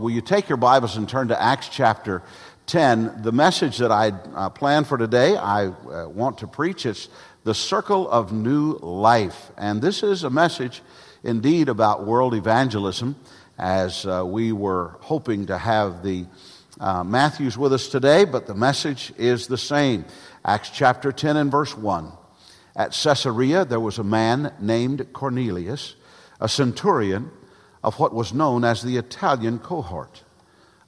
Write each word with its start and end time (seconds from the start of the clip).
Will 0.00 0.10
you 0.10 0.22
take 0.22 0.48
your 0.48 0.56
Bibles 0.56 0.96
and 0.96 1.06
turn 1.06 1.28
to 1.28 1.40
Acts 1.40 1.68
chapter 1.68 2.22
10? 2.64 3.20
The 3.20 3.32
message 3.32 3.76
that 3.78 3.92
I 3.92 4.12
uh, 4.34 4.48
planned 4.48 4.86
for 4.86 4.96
today, 4.96 5.36
I 5.36 5.66
uh, 5.66 6.08
want 6.08 6.38
to 6.38 6.46
preach, 6.46 6.86
it's 6.86 7.10
the 7.44 7.54
circle 7.54 8.10
of 8.10 8.32
new 8.32 8.78
life. 8.78 9.50
And 9.58 9.82
this 9.82 10.02
is 10.02 10.24
a 10.24 10.30
message 10.30 10.80
indeed 11.22 11.68
about 11.68 12.06
world 12.06 12.32
evangelism, 12.32 13.14
as 13.58 14.06
uh, 14.06 14.24
we 14.26 14.52
were 14.52 14.96
hoping 15.00 15.44
to 15.46 15.58
have 15.58 16.02
the 16.02 16.24
uh, 16.80 17.04
Matthews 17.04 17.58
with 17.58 17.74
us 17.74 17.88
today, 17.88 18.24
but 18.24 18.46
the 18.46 18.54
message 18.54 19.12
is 19.18 19.48
the 19.48 19.58
same. 19.58 20.06
Acts 20.46 20.70
chapter 20.70 21.12
10 21.12 21.36
and 21.36 21.50
verse 21.50 21.76
1. 21.76 22.10
At 22.74 22.92
Caesarea, 22.92 23.66
there 23.66 23.80
was 23.80 23.98
a 23.98 24.04
man 24.04 24.54
named 24.60 25.12
Cornelius, 25.12 25.94
a 26.40 26.48
centurion 26.48 27.30
of 27.82 27.98
what 27.98 28.14
was 28.14 28.32
known 28.32 28.64
as 28.64 28.82
the 28.82 28.96
Italian 28.96 29.58
cohort, 29.58 30.24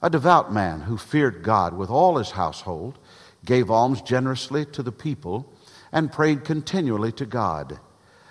a 0.03 0.11
devout 0.11 0.53
man 0.53 0.83
who 0.83 0.97
feared 0.97 1.43
God 1.43 1.75
with 1.75 1.91
all 1.91 2.17
his 2.17 2.33
household, 2.33 2.99
gave 3.45 3.71
alms 3.71 4.03
generously 4.03 4.65
to 4.67 4.83
the 4.83 4.93
people, 4.93 5.53
and 5.91 6.13
prayed 6.13 6.45
continually 6.45 7.13
to 7.13 7.27
God. 7.27 7.79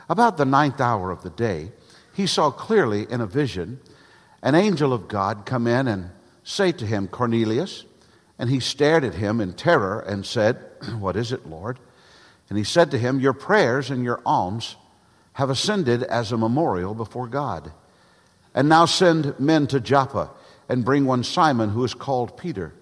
About 0.09 0.37
the 0.37 0.45
ninth 0.45 0.81
hour 0.81 1.11
of 1.11 1.23
the 1.23 1.29
day, 1.29 1.71
he 2.13 2.27
saw 2.27 2.51
clearly 2.51 3.07
in 3.09 3.21
a 3.21 3.27
vision 3.27 3.79
an 4.41 4.55
angel 4.55 4.91
of 4.93 5.07
God 5.07 5.45
come 5.45 5.67
in 5.67 5.87
and 5.87 6.09
say 6.43 6.71
to 6.71 6.85
him, 6.85 7.07
Cornelius. 7.07 7.85
And 8.39 8.49
he 8.49 8.59
stared 8.59 9.03
at 9.03 9.13
him 9.13 9.39
in 9.39 9.53
terror 9.53 9.99
and 9.99 10.25
said, 10.25 10.57
What 10.99 11.15
is 11.15 11.31
it, 11.31 11.45
Lord? 11.45 11.79
And 12.49 12.57
he 12.57 12.63
said 12.63 12.91
to 12.91 12.97
him, 12.97 13.19
Your 13.19 13.33
prayers 13.33 13.91
and 13.91 14.03
your 14.03 14.21
alms 14.25 14.75
have 15.33 15.49
ascended 15.49 16.03
as 16.03 16.31
a 16.31 16.37
memorial 16.37 16.93
before 16.93 17.27
God. 17.27 17.71
And 18.53 18.67
now 18.67 18.85
send 18.85 19.39
men 19.39 19.67
to 19.67 19.79
Joppa 19.79 20.31
and 20.67 20.85
bring 20.85 21.05
one 21.05 21.23
Simon 21.23 21.69
who 21.69 21.83
is 21.83 21.93
called 21.93 22.37
Peter. 22.37 22.73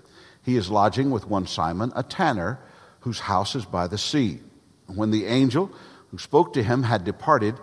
He 0.44 0.56
is 0.56 0.70
lodging 0.70 1.12
with 1.12 1.28
one 1.28 1.48
Simon, 1.48 1.92
a 1.96 2.04
tanner, 2.04 2.60
whose 3.02 3.20
house 3.20 3.56
is 3.56 3.66
by 3.66 3.88
the 3.88 3.98
sea. 3.98 4.40
When 4.88 5.12
the 5.12 5.26
angel 5.26 5.72
who 6.10 6.18
spoke 6.18 6.54
to 6.54 6.64
him 6.64 6.84
had 6.84 7.04
departed, 7.04 7.56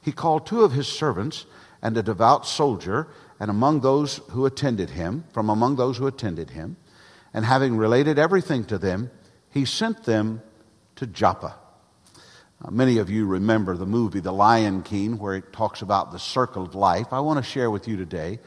he 0.00 0.12
called 0.12 0.46
two 0.46 0.62
of 0.62 0.72
his 0.72 0.88
servants 0.88 1.46
and 1.80 1.96
a 1.96 2.02
devout 2.02 2.46
soldier, 2.46 3.08
and 3.38 3.50
among 3.50 3.80
those 3.80 4.18
who 4.30 4.46
attended 4.46 4.90
him, 4.90 5.24
from 5.32 5.48
among 5.48 5.76
those 5.76 5.98
who 5.98 6.06
attended 6.06 6.50
him, 6.50 6.76
and 7.34 7.44
having 7.44 7.76
related 7.76 8.18
everything 8.18 8.64
to 8.64 8.78
them, 8.78 9.10
he 9.50 9.64
sent 9.64 10.04
them 10.04 10.42
to 10.96 11.06
Joppa. 11.06 11.56
Uh, 12.64 12.70
many 12.70 12.98
of 12.98 13.10
you 13.10 13.26
remember 13.26 13.76
the 13.76 13.86
movie 13.86 14.20
The 14.20 14.32
Lion 14.32 14.82
King, 14.82 15.18
where 15.18 15.34
it 15.34 15.52
talks 15.52 15.82
about 15.82 16.12
the 16.12 16.18
circle 16.18 16.62
of 16.62 16.76
life. 16.76 17.12
I 17.12 17.18
want 17.18 17.44
to 17.44 17.50
share 17.50 17.70
with 17.70 17.88
you 17.88 17.96
today 17.96 18.38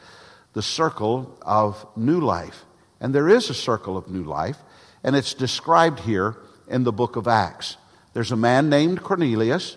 the 0.54 0.62
circle 0.62 1.38
of 1.42 1.84
new 1.96 2.20
life. 2.20 2.64
And 2.98 3.14
there 3.14 3.28
is 3.28 3.50
a 3.50 3.54
circle 3.54 3.98
of 3.98 4.08
new 4.08 4.22
life, 4.22 4.56
and 5.04 5.14
it's 5.14 5.34
described 5.34 6.00
here 6.00 6.36
in 6.66 6.84
the 6.84 6.92
book 6.92 7.16
of 7.16 7.28
Acts. 7.28 7.76
There's 8.14 8.32
a 8.32 8.36
man 8.36 8.70
named 8.70 9.02
Cornelius, 9.02 9.76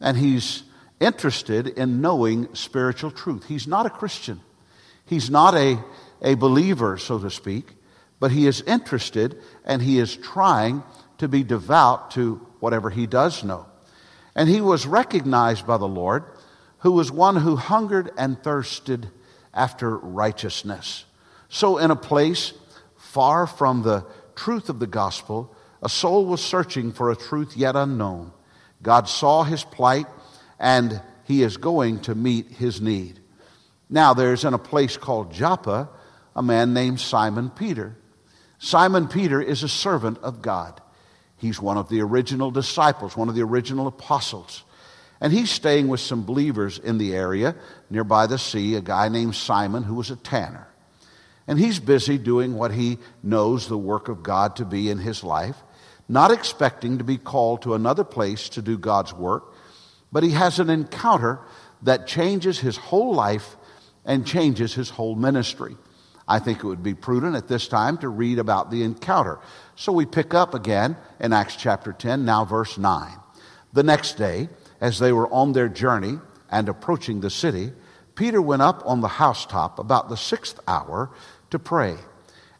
and 0.00 0.16
he's 0.16 0.62
interested 1.00 1.66
in 1.66 2.00
knowing 2.00 2.54
spiritual 2.54 3.10
truth. 3.10 3.46
He's 3.46 3.66
not 3.66 3.86
a 3.86 3.90
Christian, 3.90 4.40
he's 5.04 5.30
not 5.30 5.56
a, 5.56 5.82
a 6.22 6.34
believer, 6.34 6.96
so 6.96 7.18
to 7.18 7.30
speak, 7.30 7.72
but 8.20 8.30
he 8.30 8.46
is 8.46 8.60
interested 8.62 9.36
and 9.64 9.82
he 9.82 9.98
is 9.98 10.14
trying 10.14 10.84
to 11.18 11.26
be 11.26 11.42
devout 11.42 12.12
to 12.12 12.36
whatever 12.60 12.88
he 12.90 13.08
does 13.08 13.42
know. 13.42 13.66
And 14.40 14.48
he 14.48 14.62
was 14.62 14.86
recognized 14.86 15.66
by 15.66 15.76
the 15.76 15.86
Lord, 15.86 16.24
who 16.78 16.92
was 16.92 17.12
one 17.12 17.36
who 17.36 17.56
hungered 17.56 18.10
and 18.16 18.42
thirsted 18.42 19.10
after 19.52 19.98
righteousness. 19.98 21.04
So, 21.50 21.76
in 21.76 21.90
a 21.90 21.94
place 21.94 22.54
far 22.96 23.46
from 23.46 23.82
the 23.82 24.06
truth 24.34 24.70
of 24.70 24.78
the 24.78 24.86
gospel, 24.86 25.54
a 25.82 25.90
soul 25.90 26.24
was 26.24 26.42
searching 26.42 26.90
for 26.90 27.10
a 27.10 27.16
truth 27.16 27.54
yet 27.54 27.76
unknown. 27.76 28.32
God 28.82 29.10
saw 29.10 29.42
his 29.42 29.62
plight, 29.62 30.06
and 30.58 31.02
he 31.24 31.42
is 31.42 31.58
going 31.58 32.00
to 32.00 32.14
meet 32.14 32.50
his 32.50 32.80
need. 32.80 33.20
Now, 33.90 34.14
there's 34.14 34.46
in 34.46 34.54
a 34.54 34.58
place 34.58 34.96
called 34.96 35.34
Joppa 35.34 35.90
a 36.34 36.42
man 36.42 36.72
named 36.72 37.00
Simon 37.00 37.50
Peter. 37.50 37.94
Simon 38.58 39.06
Peter 39.06 39.42
is 39.42 39.62
a 39.62 39.68
servant 39.68 40.16
of 40.22 40.40
God. 40.40 40.80
He's 41.40 41.60
one 41.60 41.78
of 41.78 41.88
the 41.88 42.02
original 42.02 42.50
disciples, 42.50 43.16
one 43.16 43.30
of 43.30 43.34
the 43.34 43.42
original 43.42 43.86
apostles. 43.86 44.62
And 45.22 45.32
he's 45.32 45.50
staying 45.50 45.88
with 45.88 46.00
some 46.00 46.24
believers 46.24 46.78
in 46.78 46.98
the 46.98 47.14
area 47.14 47.54
nearby 47.88 48.26
the 48.26 48.38
sea, 48.38 48.74
a 48.74 48.82
guy 48.82 49.08
named 49.08 49.34
Simon 49.34 49.82
who 49.82 49.94
was 49.94 50.10
a 50.10 50.16
tanner. 50.16 50.68
And 51.46 51.58
he's 51.58 51.80
busy 51.80 52.18
doing 52.18 52.54
what 52.54 52.72
he 52.72 52.98
knows 53.22 53.68
the 53.68 53.78
work 53.78 54.08
of 54.08 54.22
God 54.22 54.56
to 54.56 54.66
be 54.66 54.90
in 54.90 54.98
his 54.98 55.24
life, 55.24 55.56
not 56.08 56.30
expecting 56.30 56.98
to 56.98 57.04
be 57.04 57.16
called 57.16 57.62
to 57.62 57.74
another 57.74 58.04
place 58.04 58.50
to 58.50 58.62
do 58.62 58.76
God's 58.76 59.14
work, 59.14 59.54
but 60.12 60.22
he 60.22 60.30
has 60.32 60.58
an 60.58 60.68
encounter 60.68 61.40
that 61.82 62.06
changes 62.06 62.58
his 62.58 62.76
whole 62.76 63.14
life 63.14 63.56
and 64.04 64.26
changes 64.26 64.74
his 64.74 64.90
whole 64.90 65.14
ministry. 65.16 65.76
I 66.30 66.38
think 66.38 66.58
it 66.58 66.64
would 66.64 66.84
be 66.84 66.94
prudent 66.94 67.34
at 67.34 67.48
this 67.48 67.66
time 67.66 67.98
to 67.98 68.08
read 68.08 68.38
about 68.38 68.70
the 68.70 68.84
encounter. 68.84 69.40
So 69.74 69.90
we 69.90 70.06
pick 70.06 70.32
up 70.32 70.54
again 70.54 70.96
in 71.18 71.32
Acts 71.32 71.56
chapter 71.56 71.92
10, 71.92 72.24
now 72.24 72.44
verse 72.44 72.78
9. 72.78 73.10
The 73.72 73.82
next 73.82 74.16
day, 74.16 74.48
as 74.80 75.00
they 75.00 75.10
were 75.10 75.28
on 75.32 75.52
their 75.52 75.68
journey 75.68 76.20
and 76.48 76.68
approaching 76.68 77.20
the 77.20 77.30
city, 77.30 77.72
Peter 78.14 78.40
went 78.40 78.62
up 78.62 78.80
on 78.86 79.00
the 79.00 79.08
housetop 79.08 79.80
about 79.80 80.08
the 80.08 80.16
sixth 80.16 80.60
hour 80.68 81.10
to 81.50 81.58
pray. 81.58 81.96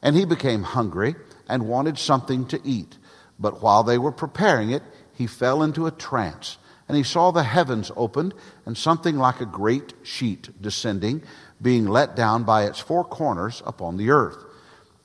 And 0.03 0.17
he 0.17 0.25
became 0.25 0.65
hungry 0.65 1.15
and 1.49 1.69
wanted 1.69 1.97
something 1.97 2.47
to 2.49 2.61
eat. 2.65 2.99
But 3.39 3.63
while 3.63 3.85
they 3.85 3.99
were 3.99 4.11
preparing 4.11 4.71
it, 4.71 4.83
he 5.15 5.29
fell 5.29 5.63
into 5.63 5.87
a 5.87 5.93
trance. 5.93 6.59
And 6.89 6.97
he 6.97 7.05
saw 7.05 7.31
the 7.31 7.45
heavens 7.45 7.93
opened 7.95 8.35
and 8.67 8.77
something 8.77 9.17
like 9.17 9.41
a 9.41 9.47
great 9.47 9.95
sheet 10.03 10.49
descending, 10.61 11.23
being 11.63 11.87
let 11.87 12.17
down 12.17 12.45
by 12.45 12.65
its 12.65 12.79
four 12.79 13.05
corners 13.05 13.63
upon 13.67 13.97
the 13.97 14.11
earth. 14.11 14.45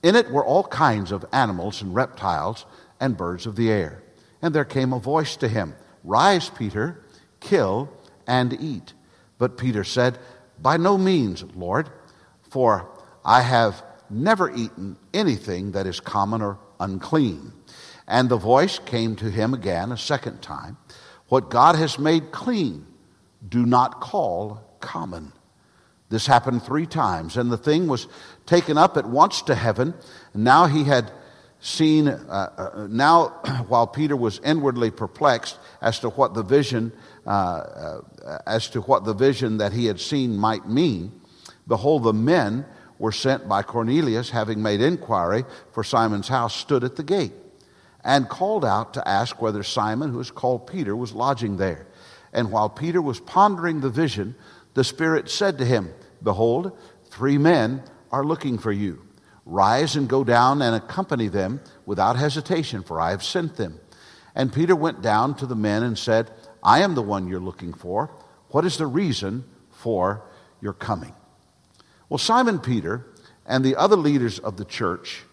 In 0.03 0.15
it 0.15 0.31
were 0.31 0.45
all 0.45 0.63
kinds 0.63 1.11
of 1.11 1.25
animals 1.31 1.81
and 1.81 1.93
reptiles 1.95 2.65
and 2.99 3.17
birds 3.17 3.45
of 3.45 3.55
the 3.55 3.71
air. 3.71 4.03
And 4.41 4.53
there 4.53 4.65
came 4.65 4.93
a 4.93 4.99
voice 4.99 5.35
to 5.37 5.47
him 5.47 5.75
Rise, 6.03 6.49
Peter, 6.49 7.03
kill 7.39 7.89
and 8.27 8.53
eat. 8.59 8.93
But 9.37 9.57
Peter 9.57 9.83
said, 9.83 10.19
By 10.61 10.77
no 10.77 10.97
means, 10.97 11.43
Lord, 11.55 11.89
for 12.49 12.89
I 13.23 13.41
have 13.41 13.83
never 14.09 14.53
eaten 14.53 14.97
anything 15.13 15.71
that 15.71 15.87
is 15.87 15.99
common 15.99 16.41
or 16.41 16.59
unclean. 16.79 17.51
And 18.07 18.29
the 18.29 18.37
voice 18.37 18.79
came 18.79 19.15
to 19.17 19.31
him 19.31 19.53
again 19.53 19.91
a 19.91 19.97
second 19.97 20.41
time 20.41 20.77
What 21.27 21.49
God 21.49 21.75
has 21.75 21.97
made 21.97 22.31
clean, 22.31 22.85
do 23.47 23.65
not 23.65 23.99
call 23.99 24.61
common. 24.79 25.33
This 26.09 26.27
happened 26.27 26.63
three 26.63 26.85
times, 26.85 27.35
and 27.37 27.51
the 27.51 27.57
thing 27.57 27.87
was 27.87 28.07
taken 28.45 28.77
up 28.77 28.95
at 28.95 29.07
once 29.07 29.41
to 29.43 29.55
heaven. 29.55 29.93
Now 30.33 30.67
he 30.67 30.83
had 30.83 31.11
seen, 31.59 32.07
uh, 32.07 32.13
uh, 32.75 32.87
now 32.89 33.29
while 33.67 33.87
Peter 33.87 34.15
was 34.15 34.39
inwardly 34.43 34.91
perplexed 34.91 35.57
as 35.81 35.99
to 35.99 36.09
what 36.09 36.33
the 36.33 36.43
vision, 36.43 36.91
uh, 37.25 37.29
uh, 37.29 38.01
as 38.45 38.69
to 38.69 38.81
what 38.81 39.03
the 39.03 39.13
vision 39.13 39.57
that 39.57 39.73
he 39.73 39.85
had 39.85 39.99
seen 39.99 40.37
might 40.37 40.67
mean, 40.67 41.11
behold, 41.67 42.03
the 42.03 42.13
men 42.13 42.65
were 42.99 43.11
sent 43.11 43.47
by 43.47 43.63
Cornelius, 43.63 44.29
having 44.29 44.61
made 44.61 44.81
inquiry 44.81 45.43
for 45.71 45.83
Simon's 45.83 46.27
house, 46.27 46.55
stood 46.55 46.83
at 46.83 46.95
the 46.95 47.03
gate 47.03 47.33
and 48.05 48.29
called 48.29 48.63
out 48.63 48.93
to 48.93 49.07
ask 49.07 49.41
whether 49.41 49.63
Simon, 49.63 50.11
who 50.11 50.19
is 50.19 50.31
called 50.31 50.67
Peter, 50.67 50.95
was 50.95 51.13
lodging 51.13 51.57
there. 51.57 51.87
And 52.31 52.51
while 52.51 52.69
Peter 52.69 53.01
was 53.01 53.19
pondering 53.19 53.81
the 53.81 53.89
vision, 53.89 54.35
the 54.75 54.83
Spirit 54.83 55.29
said 55.29 55.57
to 55.57 55.65
him, 55.65 55.91
Behold, 56.21 56.77
three 57.09 57.37
men 57.37 57.81
are 58.11 58.23
looking 58.23 58.57
for 58.57 58.71
you. 58.71 59.01
Rise 59.45 59.95
and 59.95 60.07
go 60.07 60.23
down 60.23 60.61
and 60.61 60.75
accompany 60.75 61.27
them 61.27 61.61
without 61.85 62.15
hesitation, 62.15 62.83
for 62.83 62.99
I 62.99 63.11
have 63.11 63.23
sent 63.23 63.55
them. 63.55 63.79
And 64.35 64.53
Peter 64.53 64.75
went 64.75 65.01
down 65.01 65.35
to 65.35 65.45
the 65.45 65.55
men 65.55 65.83
and 65.83 65.97
said, 65.97 66.29
I 66.61 66.81
am 66.81 66.93
the 66.93 67.01
one 67.01 67.27
you're 67.27 67.39
looking 67.39 67.73
for. 67.73 68.11
What 68.49 68.65
is 68.65 68.77
the 68.77 68.87
reason 68.87 69.45
for 69.71 70.23
your 70.61 70.73
coming? 70.73 71.13
Well, 72.09 72.17
Simon 72.17 72.59
Peter 72.59 73.05
and 73.45 73.63
the 73.63 73.75
other 73.75 73.95
leaders 73.95 74.39
of 74.39 74.57
the 74.57 74.65
church 74.65 75.23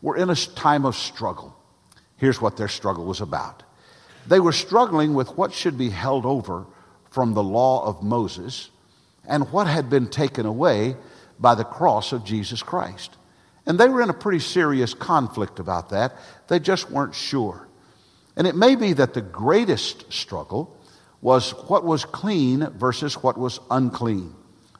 were 0.00 0.16
in 0.16 0.30
a 0.30 0.36
time 0.36 0.84
of 0.84 0.96
struggle. 0.96 1.56
Here's 2.16 2.40
what 2.40 2.56
their 2.56 2.68
struggle 2.68 3.04
was 3.04 3.20
about 3.20 3.64
they 4.28 4.38
were 4.38 4.52
struggling 4.52 5.14
with 5.14 5.36
what 5.36 5.52
should 5.52 5.76
be 5.76 5.90
held 5.90 6.24
over 6.24 6.66
from 7.10 7.34
the 7.34 7.42
law 7.42 7.84
of 7.84 8.04
Moses 8.04 8.70
and 9.26 9.50
what 9.52 9.66
had 9.66 9.88
been 9.88 10.08
taken 10.08 10.46
away 10.46 10.96
by 11.38 11.54
the 11.54 11.64
cross 11.64 12.12
of 12.12 12.24
Jesus 12.24 12.62
Christ. 12.62 13.16
And 13.66 13.78
they 13.78 13.88
were 13.88 14.02
in 14.02 14.10
a 14.10 14.14
pretty 14.14 14.40
serious 14.40 14.94
conflict 14.94 15.58
about 15.58 15.90
that. 15.90 16.16
They 16.48 16.58
just 16.58 16.90
weren't 16.90 17.14
sure. 17.14 17.68
And 18.36 18.46
it 18.46 18.56
may 18.56 18.76
be 18.76 18.92
that 18.94 19.14
the 19.14 19.20
greatest 19.20 20.12
struggle 20.12 20.76
was 21.20 21.52
what 21.68 21.84
was 21.84 22.04
clean 22.04 22.66
versus 22.76 23.14
what 23.22 23.38
was 23.38 23.60
unclean. 23.70 24.34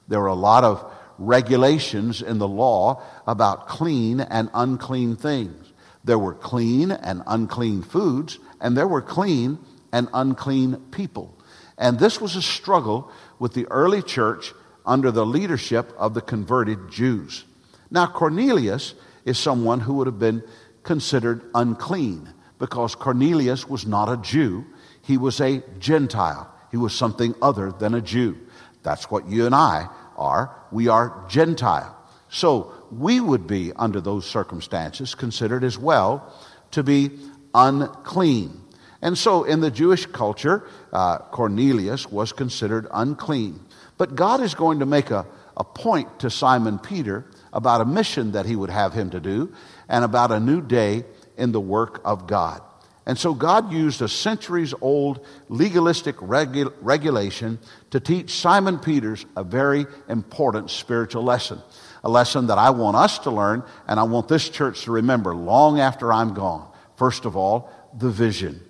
There 0.08 0.20
were 0.20 0.26
a 0.26 0.34
lot 0.34 0.64
of 0.64 0.92
regulations 1.18 2.22
in 2.22 2.38
the 2.38 2.48
law 2.48 3.02
about 3.26 3.68
clean 3.68 4.20
and 4.20 4.50
unclean 4.52 5.16
things. 5.16 5.72
There 6.04 6.18
were 6.18 6.34
clean 6.34 6.90
and 6.90 7.22
unclean 7.26 7.82
foods, 7.82 8.38
and 8.60 8.76
there 8.76 8.88
were 8.88 9.02
clean 9.02 9.58
and 9.92 10.08
unclean 10.12 10.76
people. 10.90 11.38
And 11.78 11.98
this 11.98 12.20
was 12.20 12.34
a 12.34 12.42
struggle 12.42 13.10
with 13.42 13.54
the 13.54 13.66
early 13.72 14.00
church 14.00 14.54
under 14.86 15.10
the 15.10 15.26
leadership 15.26 15.92
of 15.98 16.14
the 16.14 16.20
converted 16.20 16.88
Jews. 16.88 17.44
Now, 17.90 18.06
Cornelius 18.06 18.94
is 19.24 19.36
someone 19.36 19.80
who 19.80 19.94
would 19.94 20.06
have 20.06 20.20
been 20.20 20.44
considered 20.84 21.50
unclean 21.52 22.32
because 22.60 22.94
Cornelius 22.94 23.68
was 23.68 23.84
not 23.84 24.08
a 24.08 24.16
Jew, 24.22 24.64
he 25.02 25.18
was 25.18 25.40
a 25.40 25.60
Gentile. 25.80 26.54
He 26.70 26.76
was 26.76 26.94
something 26.94 27.34
other 27.42 27.72
than 27.72 27.94
a 27.96 28.00
Jew. 28.00 28.38
That's 28.84 29.10
what 29.10 29.28
you 29.28 29.44
and 29.44 29.56
I 29.56 29.88
are. 30.16 30.56
We 30.70 30.86
are 30.86 31.26
Gentile. 31.28 31.96
So 32.28 32.72
we 32.92 33.18
would 33.18 33.48
be, 33.48 33.72
under 33.72 34.00
those 34.00 34.24
circumstances, 34.24 35.16
considered 35.16 35.64
as 35.64 35.76
well 35.76 36.32
to 36.70 36.84
be 36.84 37.10
unclean. 37.52 38.62
And 39.02 39.19
so 39.19 39.43
in 39.43 39.60
the 39.60 39.70
Jewish 39.70 40.06
culture, 40.06 40.64
uh, 40.93 41.19
Cornelius 41.19 42.10
was 42.10 42.32
considered 42.32 42.87
unclean. 42.93 43.60
But 43.99 44.14
God 44.14 44.40
is 44.40 44.54
going 44.54 44.78
to 44.78 44.87
make 44.87 45.10
a, 45.10 45.26
a 45.56 45.64
point 45.64 46.20
to 46.20 46.31
Simon 46.31 46.78
Peter 46.78 47.26
about 47.52 47.81
a 47.81 47.84
mission 47.84 48.32
that 48.32 48.46
he 48.46 48.54
would 48.54 48.70
have 48.70 48.93
him 48.93 49.10
to 49.10 49.20
do 49.20 49.52
and 49.88 50.04
about 50.04 50.31
a 50.31 50.38
new 50.38 50.60
day 50.62 51.04
in 51.37 51.50
the 51.50 51.60
work 51.60 52.00
of 52.04 52.28
God. 52.28 52.62
And 53.04 53.19
so 53.19 53.34
God 53.34 53.72
used 53.72 54.00
a 54.00 54.08
centuries 54.08 54.72
old 54.81 55.26
legalistic 55.49 56.16
regu- 56.19 56.72
regulation 56.81 57.58
to 57.90 57.99
teach 57.99 58.31
Simon 58.31 58.78
Peters 58.78 59.26
a 59.37 59.43
very 59.43 59.87
important 60.08 60.70
spiritual 60.70 61.25
lesson. 61.25 61.60
A 62.04 62.08
lesson 62.08 62.46
that 62.46 62.58
I 62.58 62.70
want 62.70 62.96
us 62.96 63.19
to 63.20 63.31
learn 63.32 63.64
and 63.88 63.99
I 63.99 64.04
want 64.04 64.28
this 64.28 64.49
church 64.49 64.84
to 64.84 64.93
remember 64.93 65.34
long 65.34 65.81
after 65.81 66.12
I'm 66.12 66.34
gone. 66.34 66.70
First 66.96 67.25
of 67.25 67.37
all, 67.37 67.70
the 67.99 68.10
vision. 68.10 68.60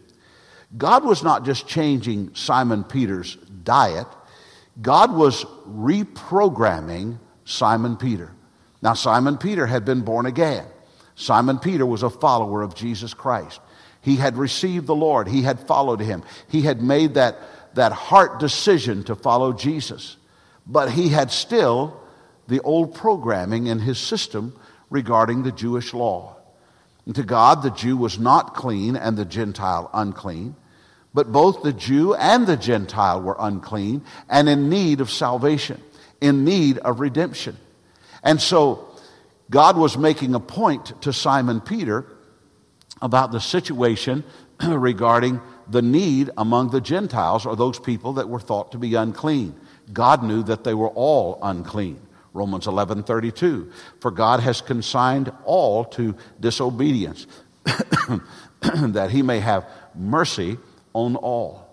God 0.76 1.04
was 1.04 1.22
not 1.22 1.44
just 1.44 1.66
changing 1.66 2.34
Simon 2.34 2.84
Peter's 2.84 3.36
diet, 3.64 4.06
God 4.80 5.14
was 5.14 5.44
reprogramming 5.68 7.18
Simon 7.44 7.96
Peter. 7.96 8.32
Now, 8.80 8.94
Simon 8.94 9.36
Peter 9.36 9.66
had 9.66 9.84
been 9.84 10.00
born 10.00 10.26
again. 10.26 10.66
Simon 11.14 11.58
Peter 11.58 11.84
was 11.84 12.02
a 12.02 12.10
follower 12.10 12.62
of 12.62 12.74
Jesus 12.74 13.14
Christ. 13.14 13.60
He 14.00 14.16
had 14.16 14.36
received 14.36 14.86
the 14.86 14.94
Lord, 14.94 15.28
he 15.28 15.42
had 15.42 15.60
followed 15.60 16.00
him, 16.00 16.24
he 16.48 16.62
had 16.62 16.82
made 16.82 17.14
that, 17.14 17.38
that 17.74 17.92
heart 17.92 18.40
decision 18.40 19.04
to 19.04 19.14
follow 19.14 19.52
Jesus. 19.52 20.16
But 20.66 20.90
he 20.90 21.08
had 21.08 21.30
still 21.30 22.00
the 22.48 22.60
old 22.60 22.94
programming 22.94 23.66
in 23.66 23.78
his 23.78 23.98
system 23.98 24.58
regarding 24.90 25.42
the 25.42 25.52
Jewish 25.52 25.94
law. 25.94 26.36
And 27.06 27.14
to 27.14 27.22
God, 27.22 27.62
the 27.62 27.70
Jew 27.70 27.96
was 27.96 28.18
not 28.18 28.54
clean 28.54 28.96
and 28.96 29.16
the 29.16 29.24
Gentile 29.24 29.90
unclean. 29.92 30.56
But 31.14 31.30
both 31.30 31.62
the 31.62 31.72
Jew 31.72 32.14
and 32.14 32.46
the 32.46 32.56
Gentile 32.56 33.20
were 33.20 33.36
unclean 33.38 34.02
and 34.28 34.48
in 34.48 34.70
need 34.70 35.00
of 35.00 35.10
salvation, 35.10 35.82
in 36.20 36.44
need 36.44 36.78
of 36.78 37.00
redemption. 37.00 37.56
And 38.22 38.40
so 38.40 38.88
God 39.50 39.76
was 39.76 39.98
making 39.98 40.34
a 40.34 40.40
point 40.40 41.00
to 41.02 41.12
Simon 41.12 41.60
Peter 41.60 42.06
about 43.02 43.32
the 43.32 43.40
situation 43.40 44.24
regarding 44.66 45.40
the 45.68 45.82
need 45.82 46.30
among 46.36 46.70
the 46.70 46.80
Gentiles 46.80 47.44
or 47.44 47.56
those 47.56 47.78
people 47.78 48.14
that 48.14 48.28
were 48.28 48.40
thought 48.40 48.72
to 48.72 48.78
be 48.78 48.94
unclean. 48.94 49.54
God 49.92 50.22
knew 50.22 50.42
that 50.44 50.64
they 50.64 50.74
were 50.74 50.88
all 50.88 51.38
unclean. 51.42 52.00
Romans 52.32 52.66
11:32 52.66 53.70
For 54.00 54.10
God 54.10 54.40
has 54.40 54.60
consigned 54.60 55.30
all 55.44 55.84
to 55.86 56.16
disobedience 56.40 57.26
that 58.60 59.10
he 59.10 59.22
may 59.22 59.40
have 59.40 59.68
mercy 59.94 60.56
on 60.94 61.16
all. 61.16 61.68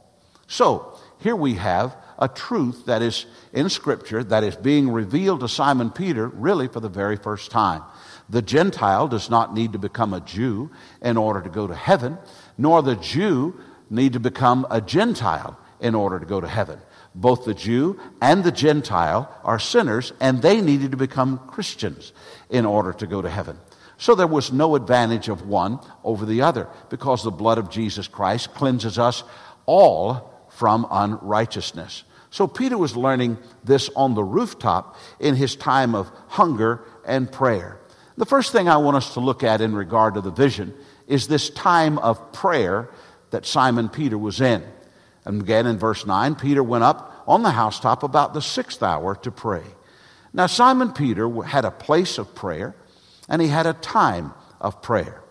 So, 0.48 0.98
here 1.20 1.36
we 1.36 1.56
have 1.56 1.96
a 2.18 2.28
truth 2.28 2.86
that 2.86 3.02
is 3.02 3.26
in 3.54 3.70
Scripture 3.70 4.24
that 4.24 4.44
is 4.44 4.56
being 4.56 4.90
revealed 4.90 5.42
to 5.42 5.48
Simon 5.48 5.90
Peter 5.90 6.28
really 6.28 6.68
for 6.68 6.80
the 6.80 6.90
very 6.90 7.18
first 7.18 7.52
time. 7.52 7.84
The 8.30 8.42
Gentile 8.42 9.08
does 9.08 9.30
not 9.30 9.54
need 9.54 9.74
to 9.74 9.80
become 9.80 10.14
a 10.14 10.22
Jew 10.22 10.72
in 11.02 11.18
order 11.18 11.42
to 11.42 11.50
go 11.50 11.68
to 11.68 11.76
heaven, 11.76 12.18
nor 12.58 12.82
the 12.82 12.96
Jew 12.96 13.60
need 13.90 14.14
to 14.14 14.20
become 14.20 14.68
a 14.70 14.82
Gentile 14.82 15.58
in 15.80 15.96
order 15.96 16.20
to 16.20 16.26
go 16.26 16.40
to 16.40 16.48
heaven. 16.48 16.80
Both 17.16 17.46
the 17.46 17.54
Jew 17.54 18.00
and 18.22 18.44
the 18.44 18.52
Gentile 18.52 19.34
are 19.44 19.60
sinners, 19.60 20.14
and 20.20 20.42
they 20.42 20.62
needed 20.62 20.92
to 20.92 20.98
become 20.98 21.40
Christians 21.48 22.14
in 22.50 22.66
order 22.66 22.94
to 22.94 23.08
go 23.08 23.22
to 23.22 23.30
heaven. 23.30 23.58
So 24.00 24.16
there 24.16 24.28
was 24.28 24.54
no 24.54 24.76
advantage 24.76 25.28
of 25.28 25.46
one 25.46 25.80
over 26.06 26.26
the 26.26 26.42
other 26.42 26.70
because 26.90 27.22
the 27.22 27.32
blood 27.32 27.58
of 27.58 27.70
Jesus 27.70 28.08
Christ 28.08 28.54
cleanses 28.54 28.98
us 28.98 29.24
all 29.66 30.48
from 30.50 30.88
unrighteousness. 30.90 32.06
So 32.30 32.48
Peter 32.48 32.78
was 32.78 32.96
learning 32.96 33.38
this 33.66 33.90
on 33.98 34.16
the 34.16 34.24
rooftop 34.24 34.96
in 35.20 35.36
his 35.36 35.58
time 35.58 35.96
of 35.96 36.10
hunger 36.30 36.86
and 37.06 37.30
prayer. 37.30 37.78
The 38.16 38.26
first 38.26 38.54
thing 38.54 38.70
I 38.70 38.78
want 38.78 38.96
us 38.96 39.14
to 39.16 39.20
look 39.20 39.44
at 39.44 39.60
in 39.60 39.76
regard 39.76 40.14
to 40.14 40.22
the 40.22 40.32
vision 40.32 40.74
is 41.06 41.28
this 41.28 41.50
time 41.50 41.98
of 41.98 42.32
prayer 42.32 42.90
that 43.32 43.46
Simon 43.46 43.90
Peter 43.90 44.18
was 44.18 44.40
in. 44.40 44.64
And 45.26 45.42
again 45.42 45.68
in 45.68 45.78
verse 45.78 46.06
9, 46.06 46.36
Peter 46.36 46.64
went 46.64 46.86
up 46.86 47.24
on 47.28 47.44
the 47.44 47.52
housetop 47.52 48.04
about 48.04 48.34
the 48.34 48.42
sixth 48.42 48.82
hour 48.82 49.16
to 49.16 49.32
pray. 49.32 49.64
Now, 50.32 50.46
Simon 50.46 50.94
Peter 50.94 51.30
had 51.42 51.66
a 51.66 51.72
place 51.72 52.18
of 52.18 52.34
prayer 52.34 52.76
and 53.30 53.42
he 53.42 53.48
had 53.48 53.68
a 53.68 53.74
time 53.74 54.34
of 54.60 54.82
prayer. 54.82 55.24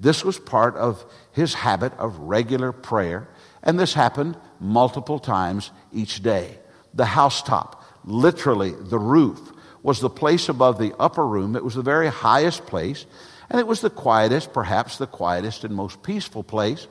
This 0.00 0.24
was 0.24 0.38
part 0.38 0.74
of 0.76 1.04
his 1.32 1.54
habit 1.54 1.92
of 1.98 2.18
regular 2.18 2.72
prayer, 2.72 3.28
and 3.62 3.78
this 3.78 3.94
happened 3.94 4.36
multiple 4.60 5.18
times 5.18 5.70
each 5.92 6.22
day. 6.22 6.58
The 6.92 7.06
housetop, 7.06 7.82
literally 8.04 8.72
the 8.72 8.98
roof, 8.98 9.40
was 9.82 10.00
the 10.00 10.10
place 10.10 10.48
above 10.48 10.78
the 10.78 10.94
upper 10.98 11.26
room. 11.26 11.56
It 11.56 11.64
was 11.64 11.74
the 11.74 11.82
very 11.82 12.08
highest 12.08 12.66
place, 12.66 13.06
and 13.48 13.60
it 13.60 13.66
was 13.66 13.80
the 13.80 13.90
quietest, 13.90 14.52
perhaps 14.52 14.98
the 14.98 15.06
quietest 15.06 15.64
and 15.64 15.74
most 15.74 16.02
peaceful 16.02 16.42
place 16.42 16.86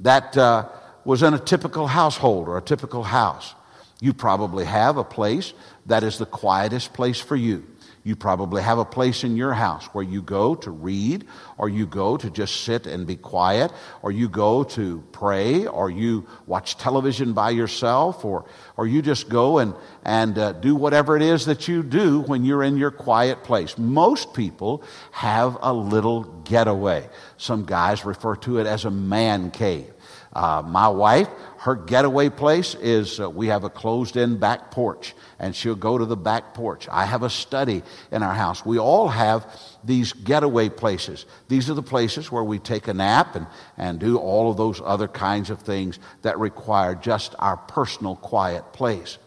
that 0.00 0.36
uh, 0.36 0.68
was 1.04 1.22
in 1.22 1.34
a 1.34 1.38
typical 1.38 1.86
household 1.86 2.48
or 2.48 2.58
a 2.58 2.62
typical 2.62 3.02
house. 3.02 3.54
You 4.00 4.12
probably 4.12 4.64
have 4.64 4.96
a 4.96 5.04
place 5.04 5.52
that 5.86 6.02
is 6.02 6.18
the 6.18 6.26
quietest 6.26 6.92
place 6.92 7.20
for 7.20 7.36
you. 7.36 7.64
You 8.04 8.16
probably 8.16 8.62
have 8.62 8.78
a 8.78 8.84
place 8.84 9.22
in 9.22 9.36
your 9.36 9.52
house 9.52 9.86
where 9.86 10.02
you 10.02 10.22
go 10.22 10.56
to 10.56 10.70
read, 10.72 11.24
or 11.56 11.68
you 11.68 11.86
go 11.86 12.16
to 12.16 12.30
just 12.30 12.62
sit 12.62 12.86
and 12.88 13.06
be 13.06 13.14
quiet, 13.14 13.72
or 14.02 14.10
you 14.10 14.28
go 14.28 14.64
to 14.64 15.04
pray, 15.12 15.66
or 15.68 15.88
you 15.88 16.26
watch 16.46 16.76
television 16.76 17.32
by 17.32 17.50
yourself, 17.50 18.24
or, 18.24 18.44
or 18.76 18.88
you 18.88 19.02
just 19.02 19.28
go 19.28 19.58
and, 19.58 19.74
and 20.04 20.36
uh, 20.36 20.50
do 20.52 20.74
whatever 20.74 21.16
it 21.16 21.22
is 21.22 21.46
that 21.46 21.68
you 21.68 21.84
do 21.84 22.20
when 22.22 22.44
you're 22.44 22.64
in 22.64 22.76
your 22.76 22.90
quiet 22.90 23.44
place. 23.44 23.78
Most 23.78 24.34
people 24.34 24.82
have 25.12 25.56
a 25.60 25.72
little 25.72 26.24
getaway. 26.42 27.08
Some 27.36 27.64
guys 27.64 28.04
refer 28.04 28.34
to 28.36 28.58
it 28.58 28.66
as 28.66 28.84
a 28.84 28.90
man 28.90 29.52
cave. 29.52 29.92
Uh, 30.32 30.62
my 30.64 30.88
wife, 30.88 31.28
her 31.58 31.74
getaway 31.74 32.30
place 32.30 32.74
is 32.76 33.20
uh, 33.20 33.28
we 33.28 33.48
have 33.48 33.64
a 33.64 33.70
closed 33.70 34.16
in 34.16 34.38
back 34.38 34.70
porch, 34.70 35.14
and 35.38 35.54
she'll 35.54 35.74
go 35.74 35.98
to 35.98 36.06
the 36.06 36.16
back 36.16 36.54
porch. 36.54 36.88
I 36.90 37.04
have 37.04 37.22
a 37.22 37.28
study 37.28 37.82
in 38.10 38.22
our 38.22 38.32
house. 38.32 38.64
We 38.64 38.78
all 38.78 39.08
have 39.08 39.46
these 39.84 40.14
getaway 40.14 40.70
places. 40.70 41.26
These 41.48 41.68
are 41.68 41.74
the 41.74 41.82
places 41.82 42.32
where 42.32 42.44
we 42.44 42.58
take 42.58 42.88
a 42.88 42.94
nap 42.94 43.36
and, 43.36 43.46
and 43.76 44.00
do 44.00 44.16
all 44.16 44.50
of 44.50 44.56
those 44.56 44.80
other 44.82 45.08
kinds 45.08 45.50
of 45.50 45.60
things 45.60 45.98
that 46.22 46.38
require 46.38 46.94
just 46.94 47.34
our 47.38 47.58
personal 47.58 48.16
quiet 48.16 48.72
place. 48.72 49.18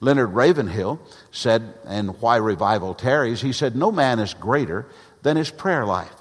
Leonard 0.00 0.34
Ravenhill 0.34 1.00
said 1.30 1.74
and 1.86 2.20
Why 2.20 2.36
Revival 2.36 2.94
Tarries, 2.94 3.40
he 3.40 3.52
said, 3.52 3.76
No 3.76 3.90
man 3.90 4.18
is 4.18 4.34
greater 4.34 4.86
than 5.22 5.36
his 5.36 5.50
prayer 5.50 5.86
life 5.86 6.14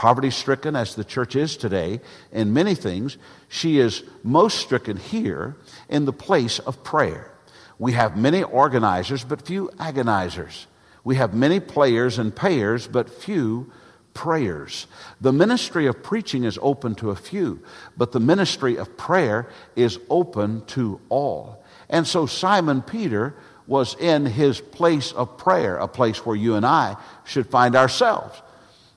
poverty 0.00 0.30
stricken 0.30 0.74
as 0.74 0.94
the 0.94 1.04
church 1.04 1.36
is 1.36 1.58
today 1.58 2.00
in 2.32 2.54
many 2.54 2.74
things, 2.74 3.18
she 3.52 3.80
is 3.80 4.04
most 4.22 4.58
stricken 4.58 4.96
here 4.96 5.56
in 5.88 6.04
the 6.04 6.12
place 6.12 6.60
of 6.60 6.84
prayer. 6.84 7.32
We 7.80 7.92
have 7.92 8.16
many 8.16 8.44
organizers, 8.44 9.24
but 9.24 9.42
few 9.42 9.70
agonizers. 9.76 10.66
We 11.02 11.16
have 11.16 11.34
many 11.34 11.58
players 11.58 12.18
and 12.20 12.34
payers, 12.34 12.86
but 12.86 13.10
few 13.10 13.72
prayers. 14.14 14.86
The 15.20 15.32
ministry 15.32 15.86
of 15.86 16.00
preaching 16.00 16.44
is 16.44 16.60
open 16.62 16.94
to 16.96 17.10
a 17.10 17.16
few, 17.16 17.60
but 17.96 18.12
the 18.12 18.20
ministry 18.20 18.76
of 18.76 18.96
prayer 18.96 19.48
is 19.74 19.98
open 20.08 20.64
to 20.66 21.00
all. 21.08 21.64
And 21.88 22.06
so 22.06 22.26
Simon 22.26 22.82
Peter 22.82 23.34
was 23.66 23.96
in 23.98 24.26
his 24.26 24.60
place 24.60 25.10
of 25.10 25.38
prayer, 25.38 25.76
a 25.76 25.88
place 25.88 26.24
where 26.24 26.36
you 26.36 26.54
and 26.54 26.64
I 26.64 26.96
should 27.24 27.50
find 27.50 27.74
ourselves. 27.74 28.40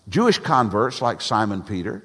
Jewish 0.10 0.38
converts 0.38 1.02
like 1.02 1.22
Simon 1.22 1.64
Peter 1.64 2.04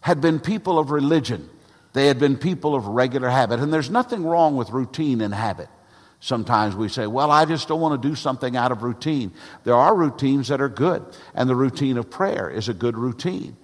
had 0.00 0.20
been 0.20 0.40
people 0.40 0.80
of 0.80 0.90
religion. 0.90 1.48
They 1.96 2.08
had 2.08 2.18
been 2.18 2.36
people 2.36 2.74
of 2.74 2.88
regular 2.88 3.30
habit. 3.30 3.58
And 3.58 3.72
there's 3.72 3.88
nothing 3.88 4.22
wrong 4.22 4.54
with 4.54 4.68
routine 4.68 5.22
and 5.22 5.32
habit. 5.32 5.70
Sometimes 6.20 6.76
we 6.76 6.90
say, 6.90 7.06
Well, 7.06 7.30
I 7.30 7.46
just 7.46 7.68
don't 7.68 7.80
want 7.80 8.02
to 8.02 8.08
do 8.08 8.14
something 8.14 8.54
out 8.54 8.70
of 8.70 8.82
routine. 8.82 9.32
There 9.64 9.74
are 9.74 9.96
routines 9.96 10.48
that 10.48 10.60
are 10.60 10.68
good, 10.68 11.02
and 11.34 11.48
the 11.48 11.56
routine 11.56 11.96
of 11.96 12.10
prayer 12.10 12.50
is 12.50 12.68
a 12.68 12.74
good 12.74 12.98
routine. 12.98 13.56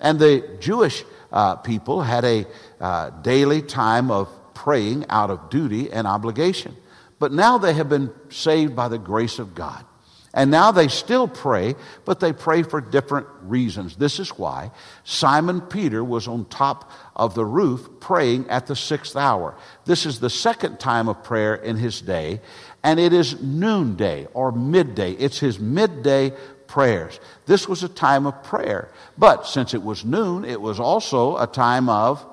And 0.00 0.18
the 0.18 0.58
Jewish 0.60 1.02
uh, 1.32 1.56
people 1.56 2.02
had 2.02 2.26
a 2.26 2.46
uh, 2.78 3.08
daily 3.22 3.62
time 3.62 4.10
of 4.10 4.28
praying 4.52 5.06
out 5.08 5.30
of 5.30 5.48
duty 5.48 5.90
and 5.90 6.06
obligation. 6.06 6.76
But 7.18 7.32
now 7.32 7.56
they 7.56 7.72
have 7.72 7.88
been 7.88 8.12
saved 8.28 8.76
by 8.76 8.88
the 8.88 8.98
grace 8.98 9.38
of 9.38 9.54
God. 9.54 9.82
And 10.38 10.52
now 10.52 10.70
they 10.70 10.86
still 10.86 11.26
pray, 11.26 11.74
but 12.04 12.20
they 12.20 12.32
pray 12.32 12.62
for 12.62 12.80
different 12.80 13.26
reasons. 13.42 13.96
This 13.96 14.20
is 14.20 14.28
why 14.38 14.70
Simon 15.02 15.60
Peter 15.60 16.04
was 16.04 16.28
on 16.28 16.44
top 16.44 16.92
of 17.16 17.34
the 17.34 17.44
roof 17.44 17.88
praying 17.98 18.48
at 18.48 18.68
the 18.68 18.76
sixth 18.76 19.16
hour. 19.16 19.56
This 19.84 20.06
is 20.06 20.20
the 20.20 20.30
second 20.30 20.78
time 20.78 21.08
of 21.08 21.24
prayer 21.24 21.56
in 21.56 21.74
his 21.74 22.00
day, 22.00 22.40
and 22.84 23.00
it 23.00 23.12
is 23.12 23.42
noonday 23.42 24.28
or 24.32 24.52
midday. 24.52 25.14
It's 25.14 25.40
his 25.40 25.58
midday 25.58 26.32
prayers. 26.68 27.18
This 27.46 27.66
was 27.66 27.82
a 27.82 27.88
time 27.88 28.24
of 28.24 28.40
prayer. 28.44 28.92
But 29.18 29.44
since 29.44 29.74
it 29.74 29.82
was 29.82 30.04
noon, 30.04 30.44
it 30.44 30.60
was 30.60 30.78
also 30.78 31.36
a 31.36 31.48
time 31.48 31.88
of 31.88 32.24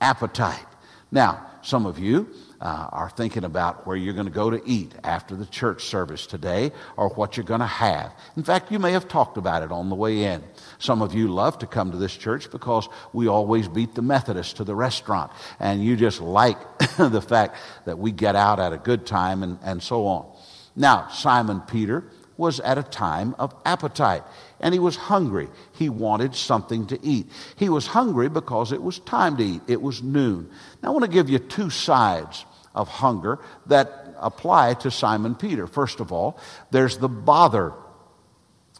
appetite. 0.00 0.64
Now, 1.12 1.46
some 1.60 1.84
of 1.84 1.98
you 1.98 2.26
uh, 2.60 2.88
are 2.92 3.10
thinking 3.10 3.44
about 3.44 3.86
where 3.86 3.96
you're 3.96 4.14
going 4.14 4.26
to 4.26 4.32
go 4.32 4.50
to 4.50 4.60
eat 4.66 4.92
after 5.02 5.34
the 5.34 5.46
church 5.46 5.84
service 5.84 6.26
today 6.26 6.72
or 6.96 7.08
what 7.10 7.36
you're 7.36 7.44
going 7.44 7.60
to 7.60 7.66
have. 7.66 8.12
In 8.36 8.42
fact, 8.42 8.70
you 8.70 8.78
may 8.78 8.92
have 8.92 9.08
talked 9.08 9.38
about 9.38 9.62
it 9.62 9.72
on 9.72 9.88
the 9.88 9.94
way 9.94 10.24
in. 10.24 10.42
Some 10.78 11.02
of 11.02 11.14
you 11.14 11.28
love 11.28 11.58
to 11.60 11.66
come 11.66 11.90
to 11.90 11.96
this 11.96 12.16
church 12.16 12.50
because 12.50 12.88
we 13.12 13.28
always 13.28 13.68
beat 13.68 13.94
the 13.94 14.02
Methodists 14.02 14.54
to 14.54 14.64
the 14.64 14.74
restaurant, 14.74 15.32
and 15.58 15.82
you 15.82 15.96
just 15.96 16.20
like 16.20 16.58
the 16.98 17.22
fact 17.22 17.56
that 17.86 17.98
we 17.98 18.12
get 18.12 18.36
out 18.36 18.60
at 18.60 18.72
a 18.72 18.78
good 18.78 19.06
time 19.06 19.42
and, 19.42 19.58
and 19.62 19.82
so 19.82 20.06
on. 20.06 20.30
Now, 20.76 21.08
Simon 21.08 21.60
Peter 21.60 22.04
was 22.36 22.58
at 22.60 22.78
a 22.78 22.82
time 22.82 23.34
of 23.38 23.54
appetite 23.66 24.22
and 24.60 24.72
he 24.72 24.80
was 24.80 24.96
hungry. 24.96 25.48
He 25.72 25.90
wanted 25.90 26.34
something 26.34 26.86
to 26.86 26.98
eat. 27.04 27.30
He 27.56 27.68
was 27.68 27.86
hungry 27.86 28.30
because 28.30 28.72
it 28.72 28.82
was 28.82 28.98
time 29.00 29.36
to 29.36 29.44
eat. 29.44 29.60
It 29.68 29.82
was 29.82 30.02
noon. 30.02 30.48
Now, 30.82 30.88
I 30.88 30.92
want 30.92 31.04
to 31.04 31.10
give 31.10 31.28
you 31.28 31.38
two 31.38 31.68
sides 31.68 32.46
of 32.74 32.88
hunger 32.88 33.38
that 33.66 34.14
apply 34.18 34.74
to 34.74 34.90
Simon 34.90 35.34
Peter. 35.34 35.66
First 35.66 36.00
of 36.00 36.12
all, 36.12 36.38
there's 36.70 36.98
the 36.98 37.08
bother 37.08 37.72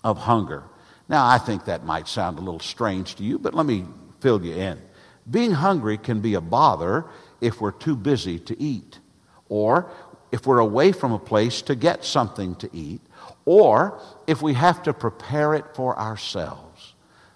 of 0.04 0.18
hunger. 0.18 0.64
Now, 1.08 1.26
I 1.26 1.38
think 1.38 1.64
that 1.64 1.84
might 1.84 2.06
sound 2.06 2.38
a 2.38 2.42
little 2.42 2.60
strange 2.60 3.16
to 3.16 3.24
you, 3.24 3.38
but 3.38 3.54
let 3.54 3.66
me 3.66 3.84
fill 4.20 4.44
you 4.44 4.54
in. 4.54 4.80
Being 5.28 5.52
hungry 5.52 5.98
can 5.98 6.20
be 6.20 6.34
a 6.34 6.40
bother 6.40 7.06
if 7.40 7.60
we're 7.60 7.72
too 7.72 7.96
busy 7.96 8.38
to 8.38 8.60
eat, 8.62 8.98
or 9.48 9.90
if 10.30 10.46
we're 10.46 10.58
away 10.58 10.92
from 10.92 11.12
a 11.12 11.18
place 11.18 11.62
to 11.62 11.74
get 11.74 12.04
something 12.04 12.54
to 12.56 12.70
eat, 12.72 13.00
or 13.44 14.00
if 14.26 14.40
we 14.40 14.54
have 14.54 14.82
to 14.84 14.92
prepare 14.92 15.54
it 15.54 15.64
for 15.74 15.98
ourselves. 15.98 16.94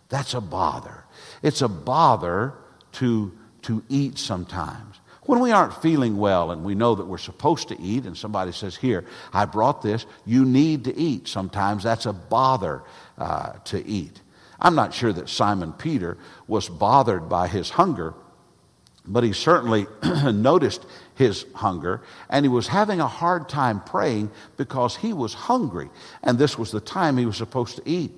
That's 0.08 0.34
a 0.34 0.40
bother. 0.40 1.04
It's 1.42 1.62
a 1.62 1.68
bother 1.68 2.54
to, 2.92 3.36
to 3.62 3.82
eat 3.88 4.18
sometimes. 4.18 4.93
When 5.26 5.40
we 5.40 5.52
aren't 5.52 5.80
feeling 5.80 6.18
well 6.18 6.50
and 6.50 6.64
we 6.64 6.74
know 6.74 6.94
that 6.94 7.06
we're 7.06 7.18
supposed 7.18 7.68
to 7.68 7.80
eat, 7.80 8.04
and 8.04 8.16
somebody 8.16 8.52
says, 8.52 8.76
Here, 8.76 9.04
I 9.32 9.46
brought 9.46 9.80
this, 9.80 10.04
you 10.26 10.44
need 10.44 10.84
to 10.84 10.96
eat. 10.96 11.28
Sometimes 11.28 11.82
that's 11.82 12.06
a 12.06 12.12
bother 12.12 12.82
uh, 13.16 13.52
to 13.64 13.84
eat. 13.86 14.20
I'm 14.60 14.74
not 14.74 14.92
sure 14.92 15.12
that 15.12 15.28
Simon 15.28 15.72
Peter 15.72 16.18
was 16.46 16.68
bothered 16.68 17.28
by 17.28 17.48
his 17.48 17.70
hunger, 17.70 18.14
but 19.06 19.24
he 19.24 19.32
certainly 19.32 19.86
noticed 20.32 20.86
his 21.14 21.46
hunger, 21.54 22.02
and 22.28 22.44
he 22.44 22.48
was 22.48 22.68
having 22.68 23.00
a 23.00 23.08
hard 23.08 23.48
time 23.48 23.80
praying 23.80 24.30
because 24.56 24.96
he 24.96 25.12
was 25.12 25.34
hungry, 25.34 25.90
and 26.22 26.38
this 26.38 26.58
was 26.58 26.70
the 26.70 26.80
time 26.80 27.16
he 27.16 27.26
was 27.26 27.36
supposed 27.36 27.76
to 27.76 27.88
eat. 27.88 28.12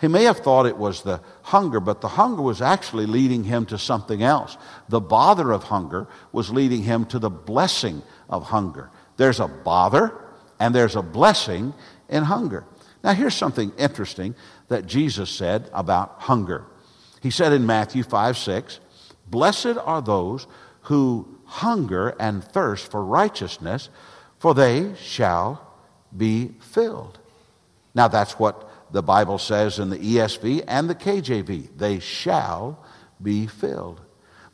He 0.00 0.08
may 0.08 0.24
have 0.24 0.38
thought 0.38 0.66
it 0.66 0.76
was 0.76 1.02
the 1.02 1.20
hunger, 1.42 1.80
but 1.80 2.00
the 2.00 2.08
hunger 2.08 2.42
was 2.42 2.62
actually 2.62 3.06
leading 3.06 3.44
him 3.44 3.66
to 3.66 3.78
something 3.78 4.22
else. 4.22 4.56
The 4.88 5.00
bother 5.00 5.50
of 5.50 5.64
hunger 5.64 6.06
was 6.30 6.50
leading 6.50 6.84
him 6.84 7.04
to 7.06 7.18
the 7.18 7.30
blessing 7.30 8.02
of 8.28 8.44
hunger. 8.44 8.90
There's 9.16 9.40
a 9.40 9.48
bother 9.48 10.12
and 10.60 10.74
there's 10.74 10.94
a 10.94 11.02
blessing 11.02 11.74
in 12.08 12.24
hunger. 12.24 12.64
Now, 13.02 13.12
here's 13.12 13.34
something 13.34 13.72
interesting 13.76 14.34
that 14.68 14.86
Jesus 14.86 15.30
said 15.30 15.68
about 15.72 16.16
hunger. 16.20 16.64
He 17.20 17.30
said 17.30 17.52
in 17.52 17.66
Matthew 17.66 18.02
5 18.02 18.36
6, 18.36 18.80
Blessed 19.26 19.78
are 19.84 20.02
those 20.02 20.46
who 20.82 21.38
hunger 21.44 22.14
and 22.20 22.42
thirst 22.44 22.90
for 22.90 23.04
righteousness, 23.04 23.88
for 24.38 24.54
they 24.54 24.94
shall 24.94 25.66
be 26.16 26.54
filled. 26.60 27.18
Now, 27.94 28.08
that's 28.08 28.38
what 28.38 28.67
the 28.90 29.02
Bible 29.02 29.38
says 29.38 29.78
in 29.78 29.90
the 29.90 29.98
ESV 29.98 30.64
and 30.66 30.88
the 30.88 30.94
KJV, 30.94 31.76
they 31.76 31.98
shall 31.98 32.84
be 33.22 33.46
filled. 33.46 34.00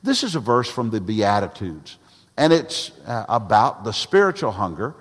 This 0.02 0.22
is 0.22 0.34
a 0.34 0.40
verse 0.40 0.70
from 0.70 0.90
the 0.90 1.00
Beatitudes, 1.00 1.98
and 2.36 2.52
it's 2.52 2.90
uh, 3.06 3.24
about 3.28 3.84
the 3.84 3.92
spiritual 3.92 4.52
hunger 4.52 4.94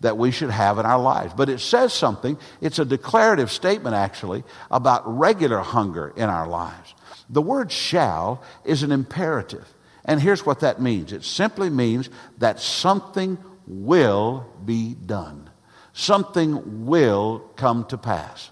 that 0.00 0.18
we 0.18 0.30
should 0.30 0.50
have 0.50 0.78
in 0.78 0.86
our 0.86 1.00
lives. 1.00 1.34
But 1.36 1.48
it 1.48 1.60
says 1.60 1.92
something, 1.92 2.38
it's 2.60 2.78
a 2.78 2.84
declarative 2.84 3.50
statement 3.50 3.96
actually, 3.96 4.44
about 4.70 5.02
regular 5.06 5.58
hunger 5.58 6.12
in 6.16 6.28
our 6.28 6.46
lives. 6.46 6.94
The 7.28 7.42
word 7.42 7.72
shall 7.72 8.42
is 8.64 8.82
an 8.82 8.92
imperative. 8.92 9.66
And 10.04 10.20
here's 10.20 10.46
what 10.46 10.60
that 10.60 10.80
means 10.80 11.12
it 11.12 11.24
simply 11.24 11.70
means 11.70 12.08
that 12.38 12.60
something 12.60 13.38
will 13.66 14.46
be 14.64 14.94
done, 14.94 15.50
something 15.92 16.86
will 16.86 17.40
come 17.56 17.84
to 17.86 17.98
pass. 17.98 18.50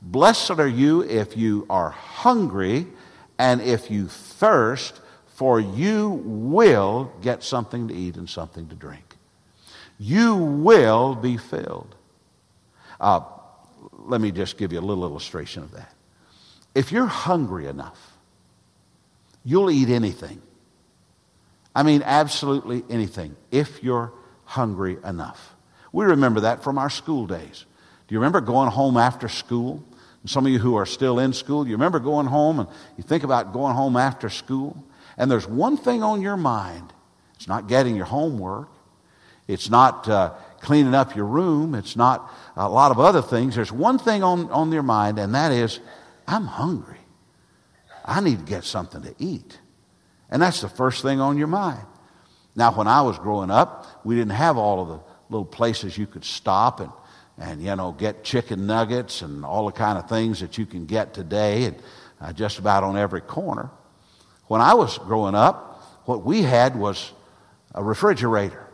Blessed 0.00 0.52
are 0.52 0.68
you 0.68 1.02
if 1.02 1.36
you 1.36 1.66
are 1.68 1.90
hungry 1.90 2.86
and 3.38 3.60
if 3.60 3.90
you 3.90 4.08
thirst, 4.08 5.00
for 5.26 5.60
you 5.60 6.20
will 6.24 7.12
get 7.22 7.42
something 7.42 7.88
to 7.88 7.94
eat 7.94 8.16
and 8.16 8.28
something 8.28 8.68
to 8.68 8.74
drink. 8.74 9.16
You 9.98 10.36
will 10.36 11.14
be 11.14 11.36
filled. 11.36 11.94
Uh, 13.00 13.20
let 13.98 14.20
me 14.20 14.32
just 14.32 14.58
give 14.58 14.72
you 14.72 14.80
a 14.80 14.82
little 14.82 15.04
illustration 15.04 15.62
of 15.62 15.70
that. 15.72 15.94
If 16.74 16.92
you're 16.92 17.06
hungry 17.06 17.66
enough, 17.66 18.16
you'll 19.44 19.70
eat 19.70 19.88
anything. 19.88 20.42
I 21.74 21.82
mean, 21.82 22.02
absolutely 22.04 22.84
anything, 22.90 23.36
if 23.50 23.82
you're 23.82 24.12
hungry 24.44 24.98
enough. 25.04 25.54
We 25.92 26.04
remember 26.06 26.40
that 26.40 26.62
from 26.64 26.78
our 26.78 26.90
school 26.90 27.26
days. 27.26 27.64
Do 28.08 28.14
you 28.14 28.18
remember 28.18 28.40
going 28.40 28.70
home 28.70 28.96
after 28.96 29.28
school? 29.28 29.84
And 30.22 30.30
some 30.30 30.46
of 30.46 30.52
you 30.52 30.58
who 30.58 30.74
are 30.76 30.86
still 30.86 31.18
in 31.18 31.32
school, 31.32 31.66
you 31.66 31.74
remember 31.74 32.00
going 32.00 32.26
home 32.26 32.58
and 32.60 32.68
you 32.96 33.04
think 33.04 33.22
about 33.22 33.52
going 33.52 33.74
home 33.74 33.96
after 33.96 34.30
school? 34.30 34.82
And 35.16 35.30
there's 35.30 35.46
one 35.46 35.76
thing 35.76 36.02
on 36.02 36.22
your 36.22 36.36
mind 36.36 36.92
it's 37.36 37.46
not 37.46 37.68
getting 37.68 37.94
your 37.94 38.06
homework, 38.06 38.68
it's 39.46 39.70
not 39.70 40.08
uh, 40.08 40.30
cleaning 40.60 40.94
up 40.94 41.14
your 41.14 41.26
room, 41.26 41.76
it's 41.76 41.94
not 41.94 42.32
a 42.56 42.68
lot 42.68 42.90
of 42.90 42.98
other 42.98 43.22
things. 43.22 43.54
There's 43.54 43.70
one 43.70 43.96
thing 43.98 44.24
on, 44.24 44.50
on 44.50 44.72
your 44.72 44.82
mind, 44.82 45.20
and 45.20 45.32
that 45.36 45.52
is, 45.52 45.78
I'm 46.26 46.46
hungry. 46.46 46.98
I 48.04 48.20
need 48.20 48.40
to 48.40 48.44
get 48.44 48.64
something 48.64 49.02
to 49.02 49.14
eat. 49.20 49.56
And 50.30 50.42
that's 50.42 50.60
the 50.62 50.68
first 50.68 51.02
thing 51.02 51.20
on 51.20 51.38
your 51.38 51.46
mind. 51.46 51.86
Now, 52.56 52.72
when 52.72 52.88
I 52.88 53.02
was 53.02 53.18
growing 53.20 53.52
up, 53.52 53.86
we 54.04 54.16
didn't 54.16 54.32
have 54.32 54.56
all 54.56 54.82
of 54.82 54.88
the 54.88 55.00
little 55.30 55.46
places 55.46 55.96
you 55.96 56.08
could 56.08 56.24
stop 56.24 56.80
and 56.80 56.90
and 57.38 57.62
you 57.62 57.74
know 57.76 57.92
get 57.92 58.24
chicken 58.24 58.66
nuggets 58.66 59.22
and 59.22 59.44
all 59.44 59.66
the 59.66 59.72
kind 59.72 59.98
of 59.98 60.08
things 60.08 60.40
that 60.40 60.58
you 60.58 60.66
can 60.66 60.86
get 60.86 61.14
today 61.14 61.64
and 61.64 61.76
uh, 62.20 62.32
just 62.32 62.58
about 62.58 62.84
on 62.84 62.96
every 62.96 63.20
corner. 63.20 63.70
When 64.46 64.60
i 64.60 64.74
was 64.74 64.98
growing 64.98 65.34
up 65.34 65.82
what 66.04 66.24
we 66.24 66.42
had 66.42 66.76
was 66.76 67.12
a 67.74 67.84
refrigerator 67.84 68.66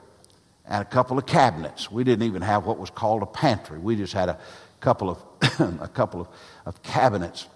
and 0.67 0.81
a 0.81 0.85
couple 0.85 1.19
of 1.19 1.27
cabinets. 1.27 1.91
We 1.91 2.05
didn't 2.05 2.27
even 2.27 2.43
have 2.43 2.65
what 2.65 2.79
was 2.79 2.91
called 2.91 3.23
a 3.23 3.27
pantry. 3.27 3.79
We 3.79 3.97
just 3.97 4.13
had 4.15 4.29
a 4.29 4.39
couple 4.81 5.11
of 5.11 5.19
a 5.81 5.89
couple 5.89 6.23
of, 6.23 6.29
of 6.65 6.83
cabinets. 6.83 7.47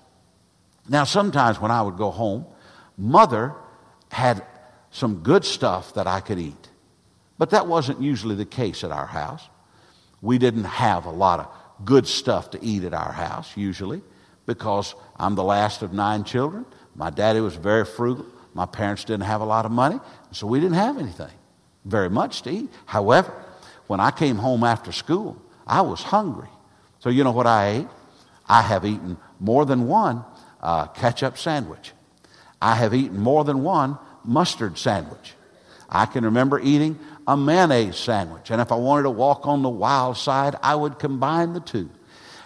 Now 0.88 1.05
sometimes 1.05 1.61
when 1.61 1.71
i 1.71 1.83
would 1.83 1.97
go 1.97 2.11
home 2.11 2.47
mother 2.97 3.55
had 4.11 4.45
some 4.91 5.23
good 5.23 5.45
stuff 5.45 5.95
that 5.95 6.07
i 6.07 6.21
could 6.21 6.38
eat 6.38 6.69
but 7.38 7.50
that 7.50 7.67
wasn't 7.67 8.00
usually 8.00 8.35
the 8.35 8.45
case 8.45 8.83
at 8.83 8.91
our 8.91 9.07
house 9.07 9.49
we 10.21 10.39
didn't 10.39 10.65
have 10.65 11.07
a 11.07 11.11
lot 11.11 11.41
of 11.41 11.85
good 11.85 12.07
stuff 12.07 12.51
to 12.51 12.65
eat 12.65 12.85
at 12.85 12.95
our 12.95 13.13
house, 13.13 13.57
usually, 13.57 14.03
because 14.47 14.95
I'm 15.17 15.35
the 15.35 15.45
last 15.45 15.83
of 15.83 15.93
nine 15.93 16.25
children. 16.25 16.65
My 16.95 17.11
daddy 17.11 17.41
was 17.41 17.55
very 17.55 17.85
frugal. 17.85 18.27
My 18.55 18.67
parents 18.67 19.05
didn't 19.05 19.27
have 19.27 19.41
a 19.41 19.45
lot 19.45 19.65
of 19.65 19.71
money, 19.71 20.01
so 20.33 20.47
we 20.47 20.59
didn't 20.59 20.75
have 20.77 20.99
anything 20.99 21.31
very 21.85 22.11
much 22.11 22.43
to 22.43 22.51
eat. 22.51 22.71
However, 22.87 23.33
when 23.87 24.01
I 24.01 24.11
came 24.11 24.37
home 24.37 24.65
after 24.65 24.93
school, 24.93 25.41
I 25.67 25.83
was 25.83 26.03
hungry. 26.03 26.49
So, 26.99 27.11
you 27.11 27.23
know 27.25 27.31
what 27.31 27.47
I 27.47 27.69
ate? 27.69 27.89
I 28.49 28.63
have 28.63 28.85
eaten 28.85 29.19
more 29.39 29.65
than 29.67 29.87
one 29.87 30.25
uh, 30.61 30.87
ketchup 30.89 31.39
sandwich. 31.39 31.93
I 32.61 32.75
have 32.75 32.95
eaten 32.95 33.19
more 33.19 33.45
than 33.45 33.63
one 33.63 33.99
mustard 34.25 34.79
sandwich. 34.79 35.35
I 35.89 36.07
can 36.07 36.25
remember 36.25 36.59
eating 36.61 36.99
a 37.29 37.37
mayonnaise 37.37 37.97
sandwich. 37.97 38.51
And 38.51 38.61
if 38.61 38.73
I 38.73 38.75
wanted 38.77 39.03
to 39.03 39.11
walk 39.11 39.47
on 39.47 39.63
the 39.63 39.69
wild 39.69 40.17
side, 40.17 40.57
I 40.63 40.75
would 40.75 40.99
combine 40.99 41.53
the 41.53 41.61
two. 41.61 41.91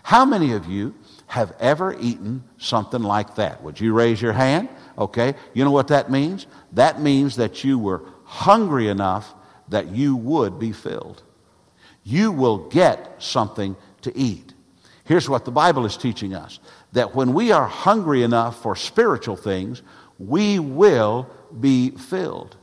How 0.03 0.25
many 0.25 0.53
of 0.53 0.67
you 0.67 0.93
have 1.29 1.55
ever 1.61 1.97
eaten 2.01 2.43
something 2.59 3.01
like 3.01 3.37
that? 3.37 3.63
Would 3.63 3.81
you 3.81 3.95
raise 3.95 4.21
your 4.21 4.33
hand? 4.33 4.69
Okay. 4.99 5.35
You 5.55 5.65
know 5.65 5.71
what 5.71 5.87
that 5.89 6.11
means? 6.11 6.49
That 6.73 7.01
means 7.01 7.37
that 7.37 7.63
you 7.63 7.79
were 7.79 8.03
hungry 8.25 8.89
enough 8.89 9.33
that 9.69 9.87
you 9.89 10.17
would 10.17 10.59
be 10.59 10.73
filled. 10.73 11.23
You 12.03 12.33
will 12.33 12.69
get 12.69 13.23
something 13.23 13.77
to 14.01 14.15
eat. 14.19 14.53
Here's 15.05 15.29
what 15.29 15.45
the 15.45 15.53
Bible 15.53 15.87
is 15.87 15.97
teaching 15.97 16.35
us 16.35 16.59
that 16.91 17.15
when 17.15 17.35
we 17.35 17.53
are 17.53 17.69
hungry 17.69 18.25
enough 18.25 18.61
for 18.61 18.75
spiritual 18.75 19.37
things, 19.37 19.81
we 20.19 20.59
will 20.59 21.31
be 21.61 21.91
filled. 21.91 22.57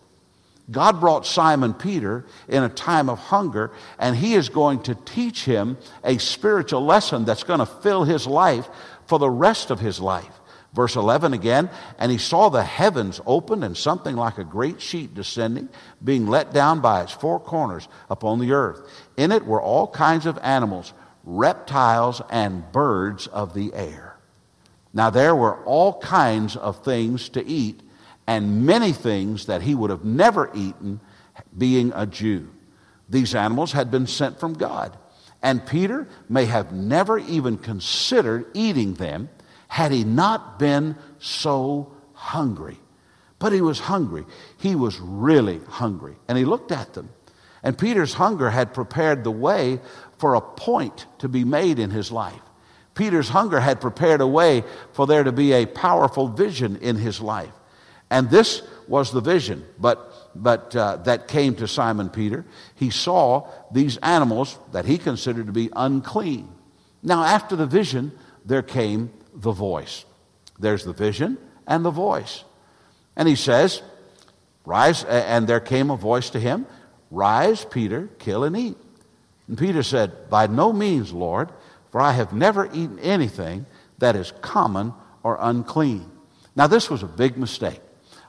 God 0.71 0.99
brought 0.99 1.25
Simon 1.25 1.73
Peter 1.73 2.25
in 2.47 2.63
a 2.63 2.69
time 2.69 3.09
of 3.09 3.17
hunger, 3.17 3.71
and 3.97 4.15
he 4.15 4.35
is 4.35 4.49
going 4.49 4.83
to 4.83 4.95
teach 4.95 5.45
him 5.45 5.77
a 6.03 6.17
spiritual 6.17 6.85
lesson 6.85 7.25
that's 7.25 7.43
going 7.43 7.59
to 7.59 7.65
fill 7.65 8.03
his 8.03 8.27
life 8.27 8.67
for 9.07 9.17
the 9.17 9.29
rest 9.29 9.71
of 9.71 9.79
his 9.79 9.99
life. 9.99 10.39
Verse 10.73 10.95
11 10.95 11.33
again, 11.33 11.69
and 11.97 12.11
he 12.11 12.19
saw 12.19 12.49
the 12.49 12.63
heavens 12.63 13.19
opened 13.25 13.63
and 13.63 13.75
something 13.75 14.15
like 14.15 14.37
a 14.37 14.43
great 14.43 14.79
sheet 14.79 15.15
descending, 15.15 15.67
being 16.03 16.27
let 16.27 16.53
down 16.53 16.79
by 16.79 17.01
its 17.01 17.11
four 17.11 17.39
corners 17.39 17.87
upon 18.09 18.39
the 18.39 18.51
earth. 18.51 18.87
In 19.17 19.31
it 19.31 19.45
were 19.45 19.61
all 19.61 19.87
kinds 19.87 20.27
of 20.27 20.37
animals, 20.43 20.93
reptiles, 21.23 22.21
and 22.29 22.71
birds 22.71 23.25
of 23.25 23.55
the 23.55 23.73
air. 23.73 24.15
Now 24.93 25.09
there 25.09 25.35
were 25.35 25.63
all 25.65 25.99
kinds 25.99 26.55
of 26.55 26.83
things 26.83 27.29
to 27.29 27.45
eat 27.45 27.81
and 28.29 28.63
many 28.63 28.93
things 28.93 29.47
that 29.47 29.63
he 29.63 29.73
would 29.73 29.89
have 29.89 30.05
never 30.05 30.51
eaten 30.53 30.99
being 31.57 31.91
a 31.95 32.05
Jew. 32.05 32.47
These 33.09 33.33
animals 33.33 33.71
had 33.71 33.89
been 33.89 34.05
sent 34.05 34.39
from 34.39 34.53
God. 34.53 34.95
And 35.41 35.65
Peter 35.65 36.07
may 36.29 36.45
have 36.45 36.71
never 36.71 37.17
even 37.17 37.57
considered 37.57 38.45
eating 38.53 38.93
them 38.93 39.29
had 39.67 39.91
he 39.91 40.03
not 40.03 40.59
been 40.59 40.95
so 41.17 41.91
hungry. 42.13 42.77
But 43.39 43.51
he 43.51 43.61
was 43.61 43.79
hungry. 43.79 44.25
He 44.59 44.75
was 44.75 44.99
really 44.99 45.59
hungry. 45.67 46.15
And 46.27 46.37
he 46.37 46.45
looked 46.45 46.71
at 46.71 46.93
them. 46.93 47.09
And 47.63 47.79
Peter's 47.79 48.13
hunger 48.13 48.51
had 48.51 48.75
prepared 48.75 49.23
the 49.23 49.31
way 49.31 49.79
for 50.19 50.35
a 50.35 50.41
point 50.41 51.07
to 51.17 51.27
be 51.27 51.43
made 51.43 51.79
in 51.79 51.89
his 51.89 52.11
life. 52.11 52.43
Peter's 52.93 53.29
hunger 53.29 53.59
had 53.59 53.81
prepared 53.81 54.21
a 54.21 54.27
way 54.27 54.63
for 54.93 55.07
there 55.07 55.23
to 55.23 55.31
be 55.31 55.51
a 55.53 55.65
powerful 55.65 56.27
vision 56.27 56.75
in 56.75 56.95
his 56.95 57.19
life. 57.21 57.53
And 58.09 58.29
this 58.29 58.61
was 58.87 59.11
the 59.11 59.21
vision, 59.21 59.63
but, 59.77 60.31
but 60.35 60.75
uh, 60.75 60.97
that 60.97 61.27
came 61.27 61.55
to 61.55 61.67
Simon 61.67 62.09
Peter. 62.09 62.43
He 62.75 62.89
saw 62.89 63.47
these 63.71 63.97
animals 63.97 64.57
that 64.71 64.85
he 64.85 64.97
considered 64.97 65.45
to 65.45 65.51
be 65.51 65.69
unclean. 65.75 66.49
Now, 67.03 67.23
after 67.23 67.55
the 67.55 67.67
vision, 67.67 68.11
there 68.45 68.63
came 68.63 69.11
the 69.33 69.51
voice. 69.51 70.05
There's 70.57 70.83
the 70.83 70.93
vision 70.93 71.37
and 71.67 71.85
the 71.85 71.91
voice. 71.91 72.43
And 73.15 73.27
he 73.27 73.35
says, 73.35 73.81
Rise, 74.65 75.03
and 75.03 75.47
there 75.47 75.59
came 75.59 75.91
a 75.91 75.95
voice 75.95 76.31
to 76.31 76.39
him, 76.39 76.65
Rise, 77.11 77.65
Peter, 77.65 78.09
kill 78.17 78.43
and 78.43 78.57
eat. 78.57 78.77
And 79.47 79.57
Peter 79.57 79.83
said, 79.83 80.29
By 80.29 80.47
no 80.47 80.73
means, 80.73 81.13
Lord, 81.13 81.49
for 81.91 82.01
I 82.01 82.11
have 82.11 82.33
never 82.33 82.65
eaten 82.67 82.99
anything 82.99 83.65
that 83.99 84.15
is 84.15 84.33
common 84.41 84.93
or 85.23 85.37
unclean. 85.39 86.09
Now, 86.55 86.67
this 86.67 86.89
was 86.89 87.03
a 87.03 87.07
big 87.07 87.37
mistake 87.37 87.81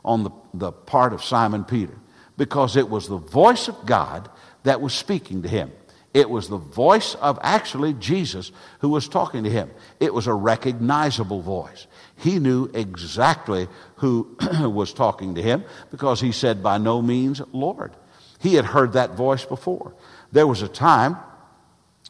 on 0.05 0.25
the, 0.25 0.31
the 0.55 0.73
part 0.73 1.13
of 1.13 1.23
Simon 1.23 1.65
Peter 1.65 1.97
because 2.37 2.77
it 2.77 2.89
was 2.89 3.09
the 3.09 3.19
voice 3.19 3.69
of 3.69 3.87
God 3.87 4.31
that 4.63 4.81
was 4.81 4.95
speaking 4.95 5.43
to 5.43 5.49
him. 5.49 5.73
It 6.13 6.29
was 6.29 6.49
the 6.49 6.57
voice 6.57 7.15
of 7.17 7.39
actually 7.43 7.93
Jesus 7.95 8.51
who 8.81 8.89
was 8.89 9.09
talking 9.09 9.45
to 9.45 9.51
him. 9.51 9.71
It 10.01 10.13
was 10.13 10.27
a 10.27 10.35
recognizable 10.35 11.41
voice. 11.41 11.87
He 12.17 12.39
knew 12.39 12.69
exactly 12.75 13.69
who 13.97 14.37
was 14.61 14.93
talking 14.93 15.37
to 15.37 15.43
him 15.43 15.65
because 15.91 16.21
he 16.21 16.33
said, 16.33 16.63
By 16.63 16.79
no 16.79 17.01
means, 17.01 17.41
Lord. 17.53 17.95
He 18.41 18.55
had 18.55 18.65
heard 18.65 18.95
that 18.95 19.15
voice 19.15 19.45
before. 19.45 19.95
There 20.33 20.47
was 20.47 20.63
a 20.63 20.69
time 20.69 21.17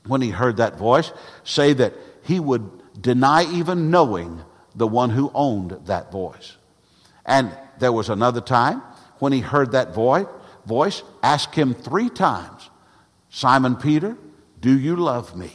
when 0.06 0.22
he 0.22 0.30
heard 0.30 0.58
that 0.58 0.78
voice 0.78 1.12
say 1.44 1.72
that 1.74 1.92
he 2.22 2.40
would 2.40 2.70
deny 3.02 3.44
even 3.52 3.90
knowing 3.90 4.40
the 4.74 4.86
one 4.86 5.10
who 5.10 5.30
owned 5.34 5.72
that 5.86 6.12
voice. 6.12 6.56
And 7.26 7.56
there 7.80 7.92
was 7.92 8.08
another 8.08 8.40
time 8.40 8.82
when 9.18 9.32
he 9.32 9.40
heard 9.40 9.72
that 9.72 9.94
voice, 9.94 11.02
ask 11.22 11.54
him 11.54 11.74
three 11.74 12.08
times, 12.08 12.70
Simon 13.28 13.76
Peter, 13.76 14.16
do 14.60 14.78
you 14.78 14.96
love 14.96 15.36
me? 15.36 15.52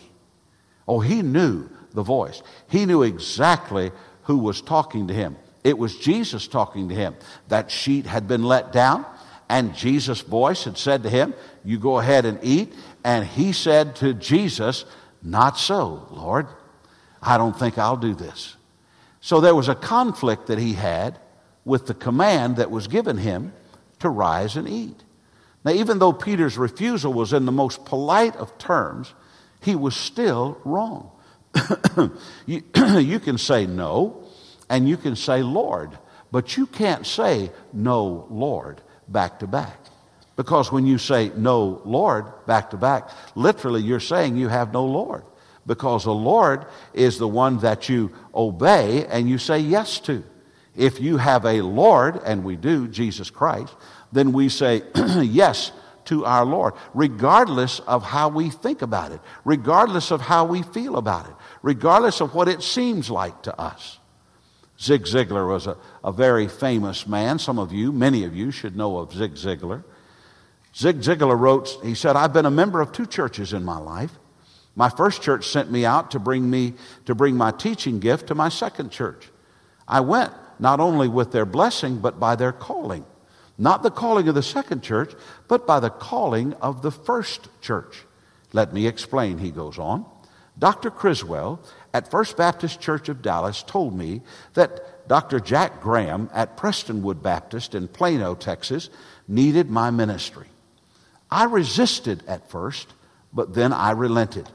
Oh, 0.88 1.00
he 1.00 1.22
knew 1.22 1.70
the 1.94 2.04
voice. 2.04 2.42
He 2.70 2.86
knew 2.86 3.04
exactly 3.04 3.92
who 4.24 4.38
was 4.38 4.62
talking 4.62 5.08
to 5.08 5.14
him. 5.14 5.38
It 5.64 5.78
was 5.78 5.98
Jesus 5.98 6.48
talking 6.48 6.90
to 6.90 6.96
him. 6.96 7.16
That 7.48 7.72
sheet 7.72 8.06
had 8.06 8.28
been 8.28 8.44
let 8.44 8.72
down, 8.72 9.06
and 9.50 9.76
Jesus' 9.76 10.22
voice 10.22 10.64
had 10.64 10.78
said 10.78 11.04
to 11.04 11.10
him, 11.10 11.34
You 11.64 11.80
go 11.80 12.00
ahead 12.00 12.26
and 12.26 12.40
eat. 12.44 12.74
And 13.04 13.26
he 13.26 13.52
said 13.52 13.96
to 13.98 14.14
Jesus, 14.14 14.86
Not 15.24 15.58
so, 15.58 16.08
Lord. 16.12 16.48
I 17.22 17.38
don't 17.38 17.58
think 17.58 17.78
I'll 17.78 17.98
do 17.98 18.14
this. 18.14 18.56
So 19.22 19.42
there 19.42 19.56
was 19.56 19.70
a 19.70 19.76
conflict 19.76 20.48
that 20.48 20.60
he 20.60 20.74
had 20.74 21.20
with 21.66 21.88
the 21.88 21.94
command 21.94 22.58
that 22.58 22.72
was 22.72 22.88
given 22.88 23.18
him 23.18 23.52
to 24.00 24.10
rise 24.10 24.56
and 24.56 24.70
eat. 24.70 25.04
Now, 25.66 25.72
even 25.72 25.98
though 25.98 26.14
Peter's 26.14 26.58
refusal 26.58 27.12
was 27.12 27.34
in 27.34 27.46
the 27.46 27.52
most 27.52 27.86
polite 27.86 28.36
of 28.36 28.56
terms, 28.60 29.14
he 29.62 29.76
was 29.76 29.96
still 29.96 30.62
wrong. 30.64 31.12
you, 32.46 32.62
you 33.00 33.20
can 33.20 33.40
say 33.40 33.66
no, 33.66 34.24
and 34.70 34.88
you 34.88 34.96
can 34.96 35.16
say 35.16 35.42
Lord, 35.42 35.98
but 36.32 36.56
you 36.56 36.68
can't 36.68 37.06
say 37.06 37.52
no, 37.74 38.28
Lord, 38.30 38.82
back 39.08 39.40
to 39.40 39.48
back. 39.48 39.80
Because 40.36 40.72
when 40.72 40.86
you 40.86 40.98
say 40.98 41.32
no, 41.36 41.82
Lord, 41.86 42.26
back 42.46 42.72
to 42.72 42.78
back, 42.78 43.10
literally 43.36 43.82
you're 43.82 44.00
saying 44.00 44.36
you 44.38 44.50
have 44.50 44.74
no 44.74 44.86
Lord. 44.86 45.24
Because 45.66 46.04
the 46.04 46.14
Lord 46.14 46.66
is 46.94 47.18
the 47.18 47.28
one 47.28 47.58
that 47.60 47.90
you 47.90 48.12
obey 48.36 49.06
and 49.08 49.28
you 49.28 49.40
say 49.40 49.60
yes 49.60 50.00
to. 50.02 50.24
If 50.76 51.00
you 51.00 51.18
have 51.18 51.46
a 51.46 51.62
Lord, 51.62 52.22
and 52.26 52.44
we 52.44 52.56
do, 52.56 52.88
Jesus 52.88 53.30
Christ, 53.30 53.74
then 54.12 54.34
we 54.34 54.50
say 54.50 54.84
yes 55.22 55.72
to 56.06 56.26
our 56.26 56.46
Lord, 56.46 56.74
regardless 56.94 57.80
of 57.82 58.04
how 58.04 58.30
we 58.30 58.50
think 58.50 58.82
about 58.82 59.12
it, 59.12 59.20
regardless 59.44 60.12
of 60.12 60.22
how 60.22 60.46
we 60.46 60.62
feel 60.62 60.98
about 60.98 61.28
it, 61.28 61.36
regardless 61.62 62.22
of 62.22 62.34
what 62.36 62.48
it 62.48 62.62
seems 62.62 63.10
like 63.10 63.44
to 63.44 63.60
us. 63.60 64.00
Zig 64.80 65.04
Ziglar 65.04 65.48
was 65.48 65.68
a, 65.68 65.78
a 66.04 66.12
very 66.12 66.48
famous 66.48 67.08
man. 67.08 67.40
Some 67.40 67.60
of 67.60 67.72
you, 67.72 67.92
many 67.92 68.26
of 68.26 68.36
you, 68.36 68.52
should 68.52 68.76
know 68.76 68.98
of 68.98 69.14
Zig 69.14 69.36
Ziglar. 69.36 69.84
Zig 70.76 70.98
Ziglar 70.98 71.40
wrote, 71.40 71.78
he 71.84 71.96
said, 71.96 72.16
I've 72.16 72.34
been 72.34 72.46
a 72.46 72.52
member 72.52 72.82
of 72.82 72.92
two 72.92 73.06
churches 73.06 73.54
in 73.54 73.64
my 73.64 73.78
life. 73.78 74.12
My 74.76 74.90
first 74.90 75.22
church 75.22 75.48
sent 75.48 75.72
me 75.72 75.86
out 75.86 76.12
to 76.12 76.20
bring 76.20 76.50
me 76.50 76.74
to 77.06 77.16
bring 77.16 77.38
my 77.38 77.52
teaching 77.52 78.00
gift 78.00 78.28
to 78.28 78.36
my 78.36 78.50
second 78.50 78.92
church. 78.92 79.30
I 79.88 80.02
went 80.02 80.34
not 80.60 80.80
only 80.80 81.08
with 81.08 81.32
their 81.32 81.46
blessing, 81.46 82.00
but 82.00 82.20
by 82.20 82.36
their 82.36 82.52
calling. 82.52 83.06
Not 83.58 83.84
the 83.84 83.92
calling 83.92 84.28
of 84.28 84.36
the 84.36 84.44
second 84.44 84.84
church, 84.84 85.14
but 85.48 85.66
by 85.66 85.80
the 85.80 85.90
calling 85.90 86.54
of 86.56 86.82
the 86.82 86.92
first 86.92 87.48
church. 87.62 88.04
Let 88.54 88.74
me 88.74 88.88
explain, 88.88 89.38
he 89.38 89.52
goes 89.52 89.80
on. 89.80 90.06
Dr. 90.58 90.90
Criswell 90.90 91.60
at 91.94 92.10
First 92.10 92.38
Baptist 92.38 92.80
Church 92.80 93.10
of 93.10 93.22
Dallas 93.22 93.64
told 93.64 93.98
me 93.98 94.22
that 94.54 95.08
Dr. 95.08 95.40
Jack 95.40 95.82
Graham 95.82 96.30
at 96.34 96.58
Prestonwood 96.58 97.22
Baptist 97.22 97.76
in 97.76 97.88
Plano, 97.88 98.36
Texas, 98.36 98.90
needed 99.28 99.70
my 99.70 99.92
ministry. 99.92 100.48
I 101.30 101.46
resisted 101.46 102.24
at 102.28 102.50
first, 102.50 102.94
but 103.34 103.54
then 103.54 103.74
I 103.74 103.92
relented. 103.92 104.50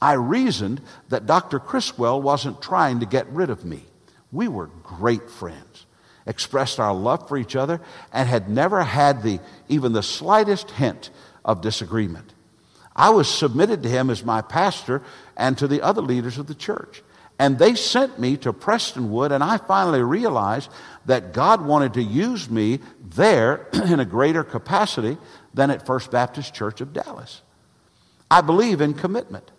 I 0.00 0.14
reasoned 0.14 0.80
that 1.08 1.26
Dr. 1.26 1.58
Criswell 1.58 2.20
wasn't 2.20 2.62
trying 2.62 3.00
to 3.00 3.06
get 3.06 3.28
rid 3.28 3.50
of 3.50 3.64
me. 3.64 3.84
We 4.30 4.48
were 4.48 4.66
great 4.82 5.30
friends, 5.30 5.86
expressed 6.26 6.78
our 6.78 6.94
love 6.94 7.28
for 7.28 7.36
each 7.36 7.56
other, 7.56 7.80
and 8.12 8.28
had 8.28 8.48
never 8.48 8.82
had 8.82 9.22
the, 9.22 9.40
even 9.68 9.92
the 9.92 10.02
slightest 10.02 10.70
hint 10.70 11.10
of 11.44 11.60
disagreement. 11.60 12.34
I 12.94 13.10
was 13.10 13.28
submitted 13.28 13.82
to 13.84 13.88
him 13.88 14.10
as 14.10 14.24
my 14.24 14.42
pastor 14.42 15.02
and 15.36 15.56
to 15.58 15.68
the 15.68 15.82
other 15.82 16.02
leaders 16.02 16.36
of 16.36 16.46
the 16.46 16.54
church. 16.54 17.02
And 17.38 17.56
they 17.56 17.76
sent 17.76 18.18
me 18.18 18.36
to 18.38 18.52
Prestonwood, 18.52 19.30
and 19.30 19.44
I 19.44 19.58
finally 19.58 20.02
realized 20.02 20.70
that 21.06 21.32
God 21.32 21.64
wanted 21.64 21.94
to 21.94 22.02
use 22.02 22.50
me 22.50 22.80
there 23.00 23.68
in 23.72 24.00
a 24.00 24.04
greater 24.04 24.42
capacity 24.42 25.16
than 25.54 25.70
at 25.70 25.86
First 25.86 26.10
Baptist 26.10 26.52
Church 26.52 26.80
of 26.80 26.92
Dallas. 26.92 27.42
I 28.28 28.40
believe 28.40 28.80
in 28.80 28.94
commitment. 28.94 29.50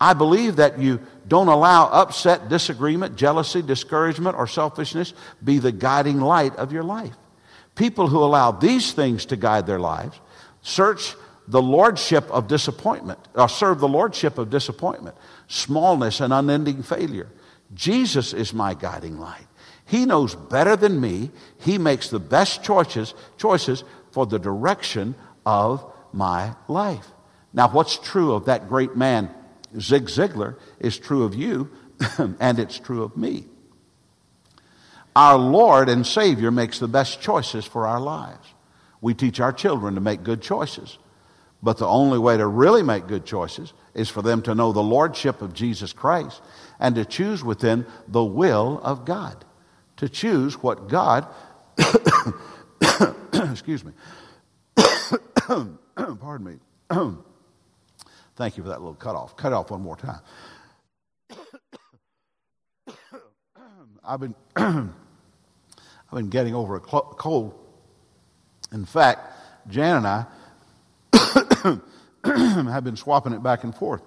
I 0.00 0.12
believe 0.12 0.56
that 0.56 0.80
you 0.80 1.00
don't 1.26 1.48
allow 1.48 1.86
upset, 1.86 2.48
disagreement, 2.48 3.16
jealousy, 3.16 3.62
discouragement, 3.62 4.36
or 4.36 4.46
selfishness 4.46 5.14
be 5.42 5.58
the 5.58 5.72
guiding 5.72 6.20
light 6.20 6.54
of 6.56 6.72
your 6.72 6.82
life. 6.82 7.16
People 7.74 8.08
who 8.08 8.18
allow 8.22 8.52
these 8.52 8.92
things 8.92 9.26
to 9.26 9.36
guide 9.36 9.66
their 9.66 9.80
lives, 9.80 10.20
Search 10.64 11.14
the 11.46 11.60
lordship 11.60 12.24
of 12.30 12.48
disappointment, 12.48 13.18
or 13.34 13.50
serve 13.50 13.80
the 13.80 13.88
lordship 13.88 14.38
of 14.38 14.48
disappointment, 14.48 15.14
smallness, 15.46 16.20
and 16.20 16.32
unending 16.32 16.82
failure. 16.82 17.28
Jesus 17.74 18.32
is 18.32 18.54
my 18.54 18.72
guiding 18.72 19.18
light. 19.18 19.46
He 19.84 20.06
knows 20.06 20.34
better 20.34 20.74
than 20.74 20.98
me. 20.98 21.30
He 21.60 21.76
makes 21.76 22.08
the 22.08 22.18
best 22.18 22.64
choices, 22.64 23.12
choices 23.36 23.84
for 24.10 24.24
the 24.24 24.38
direction 24.38 25.14
of 25.44 25.84
my 26.14 26.54
life. 26.66 27.08
Now, 27.52 27.68
what's 27.68 27.98
true 27.98 28.32
of 28.32 28.46
that 28.46 28.70
great 28.70 28.96
man, 28.96 29.28
Zig 29.80 30.06
Ziglar, 30.06 30.56
is 30.80 30.98
true 30.98 31.24
of 31.24 31.34
you, 31.34 31.70
and 32.40 32.58
it's 32.58 32.78
true 32.78 33.02
of 33.02 33.16
me. 33.16 33.46
Our 35.16 35.36
Lord 35.36 35.88
and 35.88 36.06
Savior 36.06 36.50
makes 36.50 36.78
the 36.78 36.88
best 36.88 37.20
choices 37.20 37.64
for 37.64 37.86
our 37.86 38.00
lives. 38.00 38.48
We 39.00 39.14
teach 39.14 39.38
our 39.38 39.52
children 39.52 39.94
to 39.94 40.00
make 40.00 40.24
good 40.24 40.42
choices. 40.42 40.98
But 41.62 41.78
the 41.78 41.86
only 41.86 42.18
way 42.18 42.36
to 42.36 42.46
really 42.46 42.82
make 42.82 43.06
good 43.06 43.24
choices 43.24 43.72
is 43.94 44.10
for 44.10 44.22
them 44.22 44.42
to 44.42 44.54
know 44.54 44.72
the 44.72 44.82
Lordship 44.82 45.40
of 45.40 45.54
Jesus 45.54 45.92
Christ 45.92 46.42
and 46.78 46.94
to 46.96 47.04
choose 47.04 47.44
within 47.44 47.86
the 48.08 48.24
will 48.24 48.80
of 48.82 49.04
God. 49.04 49.44
To 49.98 50.08
choose 50.08 50.62
what 50.62 50.88
God, 50.88 51.26
excuse 53.32 53.84
me, 53.84 53.92
pardon 55.36 56.44
me. 56.44 56.58
Thank 58.36 58.56
you 58.56 58.62
for 58.64 58.68
that 58.70 58.80
little 58.80 58.94
cutoff. 58.94 59.36
Cut 59.36 59.52
off 59.52 59.70
one 59.70 59.82
more 59.82 59.96
time. 59.96 60.20
I've 64.04 64.20
been 64.20 64.34
I've 64.56 64.90
been 66.12 66.30
getting 66.30 66.54
over 66.54 66.76
a 66.76 66.80
cold. 66.80 67.54
In 68.72 68.84
fact, 68.84 69.32
Jan 69.68 69.98
and 69.98 70.06
I 70.06 70.26
have 72.70 72.84
been 72.84 72.96
swapping 72.96 73.32
it 73.32 73.42
back 73.42 73.64
and 73.64 73.74
forth. 73.74 74.02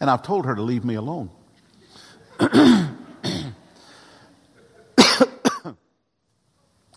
And 0.00 0.10
I've 0.10 0.22
told 0.22 0.46
her 0.46 0.54
to 0.54 0.62
leave 0.62 0.84
me 0.84 0.94
alone. 0.94 1.30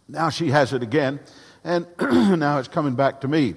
now 0.08 0.30
she 0.30 0.50
has 0.50 0.74
it 0.74 0.84
again, 0.84 1.20
and 1.64 1.88
now 2.00 2.60
it's 2.60 2.68
coming 2.68 2.96
back 2.96 3.22
to 3.22 3.28
me. 3.28 3.56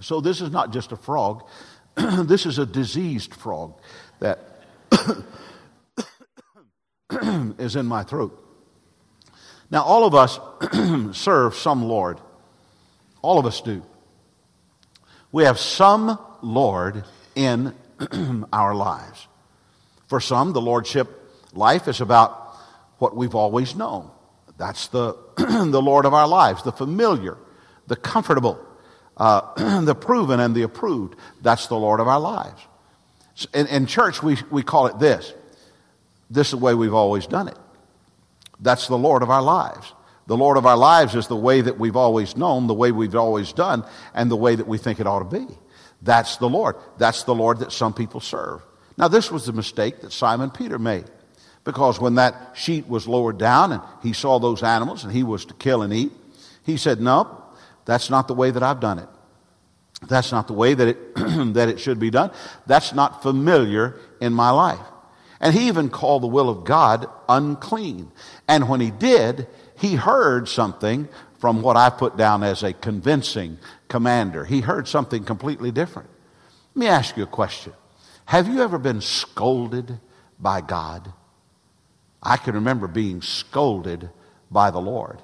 So 0.00 0.20
this 0.20 0.40
is 0.40 0.50
not 0.50 0.72
just 0.72 0.92
a 0.92 0.96
frog, 0.96 1.44
this 1.94 2.46
is 2.46 2.58
a 2.58 2.66
diseased 2.66 3.34
frog 3.34 3.78
that 4.20 4.40
is 7.58 7.76
in 7.76 7.86
my 7.86 8.02
throat. 8.02 8.42
Now, 9.70 9.82
all 9.82 10.04
of 10.04 10.14
us 10.14 10.38
serve 11.16 11.54
some 11.54 11.84
Lord. 11.84 12.20
All 13.22 13.38
of 13.38 13.46
us 13.46 13.60
do. 13.60 13.82
We 15.32 15.44
have 15.44 15.58
some 15.58 16.18
Lord 16.42 17.04
in 17.34 17.74
our 18.52 18.74
lives. 18.74 19.26
For 20.08 20.20
some, 20.20 20.52
the 20.52 20.60
Lordship 20.60 21.08
life 21.52 21.88
is 21.88 22.00
about 22.00 22.56
what 22.98 23.16
we've 23.16 23.34
always 23.34 23.74
known. 23.74 24.10
That's 24.56 24.88
the, 24.88 25.16
the 25.36 25.82
Lord 25.82 26.04
of 26.04 26.14
our 26.14 26.28
lives, 26.28 26.62
the 26.62 26.72
familiar, 26.72 27.36
the 27.86 27.96
comfortable, 27.96 28.64
uh, 29.16 29.80
the 29.84 29.94
proven, 29.94 30.40
and 30.40 30.54
the 30.54 30.62
approved. 30.62 31.16
That's 31.42 31.66
the 31.66 31.76
Lord 31.76 32.00
of 32.00 32.08
our 32.08 32.20
lives. 32.20 32.60
In, 33.52 33.66
in 33.66 33.86
church, 33.86 34.22
we, 34.22 34.38
we 34.50 34.62
call 34.62 34.86
it 34.86 34.98
this. 34.98 35.32
This 36.30 36.48
is 36.48 36.52
the 36.52 36.56
way 36.58 36.74
we've 36.74 36.94
always 36.94 37.26
done 37.26 37.48
it. 37.48 37.56
That's 38.60 38.88
the 38.88 38.98
Lord 38.98 39.22
of 39.22 39.30
our 39.30 39.42
lives. 39.42 39.92
The 40.26 40.36
Lord 40.36 40.56
of 40.56 40.66
our 40.66 40.76
lives 40.76 41.14
is 41.14 41.28
the 41.28 41.36
way 41.36 41.60
that 41.60 41.78
we've 41.78 41.96
always 41.96 42.36
known, 42.36 42.66
the 42.66 42.74
way 42.74 42.90
we've 42.90 43.14
always 43.14 43.52
done, 43.52 43.84
and 44.14 44.30
the 44.30 44.36
way 44.36 44.54
that 44.54 44.66
we 44.66 44.78
think 44.78 44.98
it 44.98 45.06
ought 45.06 45.30
to 45.30 45.38
be. 45.38 45.46
That's 46.02 46.38
the 46.38 46.48
Lord. 46.48 46.76
That's 46.98 47.22
the 47.22 47.34
Lord 47.34 47.60
that 47.60 47.72
some 47.72 47.94
people 47.94 48.20
serve. 48.20 48.62
Now, 48.98 49.08
this 49.08 49.30
was 49.30 49.46
the 49.46 49.52
mistake 49.52 50.00
that 50.00 50.12
Simon 50.12 50.50
Peter 50.50 50.78
made. 50.78 51.04
Because 51.64 52.00
when 52.00 52.14
that 52.14 52.52
sheet 52.54 52.88
was 52.88 53.08
lowered 53.08 53.38
down 53.38 53.72
and 53.72 53.82
he 54.02 54.12
saw 54.12 54.38
those 54.38 54.62
animals 54.62 55.04
and 55.04 55.12
he 55.12 55.24
was 55.24 55.44
to 55.46 55.54
kill 55.54 55.82
and 55.82 55.92
eat, 55.92 56.12
he 56.64 56.76
said, 56.76 57.00
No, 57.00 57.42
that's 57.86 58.10
not 58.10 58.28
the 58.28 58.34
way 58.34 58.50
that 58.50 58.62
I've 58.62 58.80
done 58.80 58.98
it. 58.98 59.08
That's 60.02 60.30
not 60.30 60.46
the 60.46 60.52
way 60.52 60.74
that 60.74 60.88
it, 60.88 61.14
that 61.54 61.68
it 61.68 61.80
should 61.80 61.98
be 61.98 62.10
done. 62.10 62.30
That's 62.66 62.92
not 62.92 63.22
familiar 63.22 63.98
in 64.20 64.34
my 64.34 64.50
life. 64.50 64.84
And 65.40 65.54
he 65.54 65.68
even 65.68 65.88
called 65.88 66.22
the 66.22 66.28
will 66.28 66.50
of 66.50 66.64
God 66.64 67.08
unclean. 67.28 68.10
And 68.48 68.68
when 68.68 68.80
he 68.80 68.90
did, 68.90 69.46
he 69.78 69.94
heard 69.94 70.48
something 70.48 71.08
from 71.38 71.62
what 71.62 71.76
I 71.76 71.90
put 71.90 72.16
down 72.16 72.42
as 72.42 72.62
a 72.62 72.72
convincing 72.72 73.58
commander. 73.88 74.44
He 74.44 74.60
heard 74.60 74.88
something 74.88 75.24
completely 75.24 75.70
different. 75.70 76.08
Let 76.74 76.80
me 76.80 76.86
ask 76.88 77.16
you 77.16 77.22
a 77.22 77.28
question. 77.28 77.72
Have 78.26 78.48
you 78.48 78.62
ever 78.62 78.78
been 78.78 79.00
scolded 79.00 79.98
by 80.38 80.60
God? 80.60 81.12
I 82.22 82.36
can 82.36 82.54
remember 82.54 82.88
being 82.88 83.22
scolded 83.22 84.10
by 84.50 84.70
the 84.70 84.80
Lord. 84.80 85.20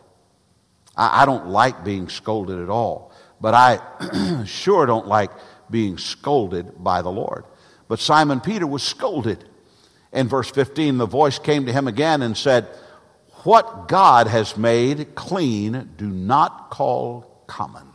I, 0.96 1.22
I 1.22 1.26
don't 1.26 1.48
like 1.48 1.84
being 1.84 2.08
scolded 2.08 2.60
at 2.60 2.70
all, 2.70 3.12
but 3.40 3.54
I 3.54 4.44
sure 4.46 4.86
don't 4.86 5.06
like 5.06 5.30
being 5.70 5.98
scolded 5.98 6.82
by 6.82 7.02
the 7.02 7.10
Lord. 7.10 7.44
But 7.88 7.98
Simon 7.98 8.40
Peter 8.40 8.66
was 8.66 8.82
scolded. 8.82 9.44
In 10.12 10.28
verse 10.28 10.50
15, 10.50 10.98
the 10.98 11.06
voice 11.06 11.38
came 11.38 11.66
to 11.66 11.72
him 11.72 11.88
again 11.88 12.22
and 12.22 12.36
said, 12.36 12.66
What 13.44 13.88
God 13.88 14.26
has 14.26 14.56
made 14.56 15.14
clean, 15.14 15.90
do 15.96 16.06
not 16.08 16.70
call 16.70 17.44
common. 17.46 17.86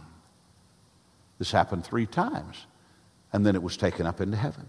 This 1.39 1.51
happened 1.51 1.85
three 1.85 2.07
times, 2.07 2.65
and 3.31 3.45
then 3.45 3.55
it 3.55 3.61
was 3.61 3.77
taken 3.77 4.07
up 4.07 4.19
into 4.19 4.37
heaven. 4.37 4.67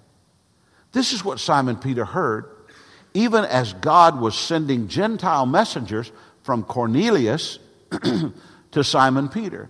This 0.93 1.13
is 1.13 1.25
what 1.25 1.41
Simon 1.41 1.77
Peter 1.77 2.05
heard, 2.05 2.47
even 3.15 3.45
as 3.45 3.73
God 3.75 4.21
was 4.21 4.37
sending 4.37 4.89
Gentile 4.89 5.47
messengers 5.47 6.13
from 6.43 6.63
Cornelius 6.63 7.59
to 8.73 8.85
Simon 8.85 9.29
Peter. 9.29 9.69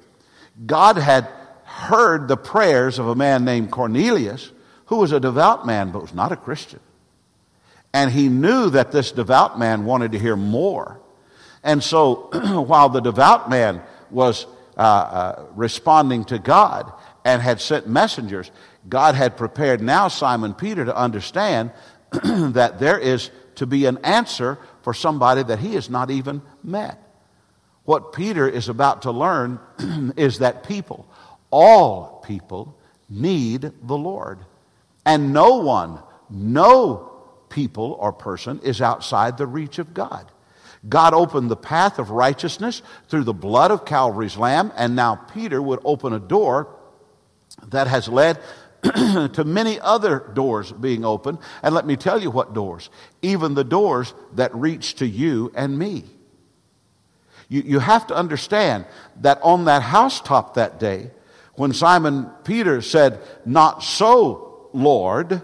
God 0.66 0.96
had 0.96 1.28
heard 1.64 2.28
the 2.28 2.37
prayers 2.37 2.98
of 2.98 3.09
a 3.09 3.14
man 3.14 3.44
named 3.44 3.70
Cornelius, 3.70 4.50
who 4.87 4.96
was 4.96 5.12
a 5.12 5.20
devout 5.20 5.66
man 5.66 5.90
but 5.90 6.02
was 6.02 6.14
not 6.14 6.33
a 6.33 6.37
Christian. 6.37 6.81
And 7.92 8.11
he 8.11 8.28
knew 8.28 8.70
that 8.70 8.92
this 8.92 9.12
devout 9.12 9.59
man 9.59 9.85
wanted 9.85 10.12
to 10.12 10.18
hear 10.18 10.37
more. 10.37 11.00
And 11.62 11.83
so 11.83 12.31
while 12.66 12.88
the 12.88 13.00
devout 13.00 13.48
man 13.50 13.83
was 14.11 14.46
uh, 14.76 14.81
uh, 14.81 15.44
responding 15.54 16.24
to 16.26 16.38
God 16.38 16.92
and 17.24 17.42
had 17.42 17.61
sent 17.61 17.88
messengers, 17.88 18.50
God 18.88 19.14
had 19.14 19.37
prepared 19.37 19.81
now 19.81 20.09
Simon 20.09 20.54
Peter 20.54 20.85
to 20.85 20.96
understand 20.96 21.70
that 22.12 22.78
there 22.78 22.98
is 22.98 23.31
to 23.57 23.66
be 23.66 23.87
an 23.87 23.98
answer 23.98 24.59
for 24.83 24.94
somebody 24.94 25.42
that 25.42 25.59
he 25.59 25.74
has 25.74 25.90
not 25.90 26.11
even 26.11 26.42
met. 26.62 27.08
What 27.88 28.12
Peter 28.12 28.46
is 28.46 28.68
about 28.68 29.01
to 29.03 29.11
learn 29.11 29.59
is 30.18 30.40
that 30.40 30.62
people, 30.62 31.09
all 31.51 32.22
people, 32.22 32.77
need 33.09 33.72
the 33.83 33.96
Lord. 33.96 34.40
And 35.07 35.33
no 35.33 35.61
one, 35.61 35.98
no 36.29 37.11
people 37.48 37.96
or 37.98 38.12
person 38.12 38.61
is 38.62 38.83
outside 38.83 39.38
the 39.38 39.46
reach 39.46 39.79
of 39.79 39.94
God. 39.94 40.31
God 40.87 41.14
opened 41.14 41.51
the 41.51 41.57
path 41.57 41.98
of 41.98 42.11
righteousness 42.11 42.83
through 43.09 43.24
the 43.24 43.33
blood 43.33 43.70
of 43.70 43.87
Calvary's 43.87 44.37
Lamb, 44.37 44.70
and 44.77 44.94
now 44.94 45.14
Peter 45.14 45.62
would 45.62 45.81
open 45.83 46.12
a 46.12 46.18
door 46.18 46.68
that 47.68 47.87
has 47.87 48.07
led 48.07 48.38
to 48.83 49.44
many 49.46 49.81
other 49.81 50.31
doors 50.35 50.72
being 50.72 51.07
opened. 51.07 51.38
And 51.62 51.74
let 51.74 51.87
me 51.87 51.96
tell 51.96 52.20
you 52.20 52.31
what 52.31 52.53
doors, 52.53 52.90
even 53.22 53.55
the 53.55 53.64
doors 53.64 54.12
that 54.35 54.55
reach 54.55 54.96
to 54.96 55.07
you 55.07 55.51
and 55.55 55.79
me. 55.79 56.17
You, 57.49 57.63
you 57.63 57.79
have 57.79 58.07
to 58.09 58.15
understand 58.15 58.87
that 59.21 59.41
on 59.43 59.65
that 59.65 59.83
housetop 59.83 60.55
that 60.55 60.79
day, 60.79 61.11
when 61.55 61.73
Simon 61.73 62.31
Peter 62.45 62.81
said, 62.81 63.21
Not 63.45 63.83
so, 63.83 64.69
Lord, 64.73 65.43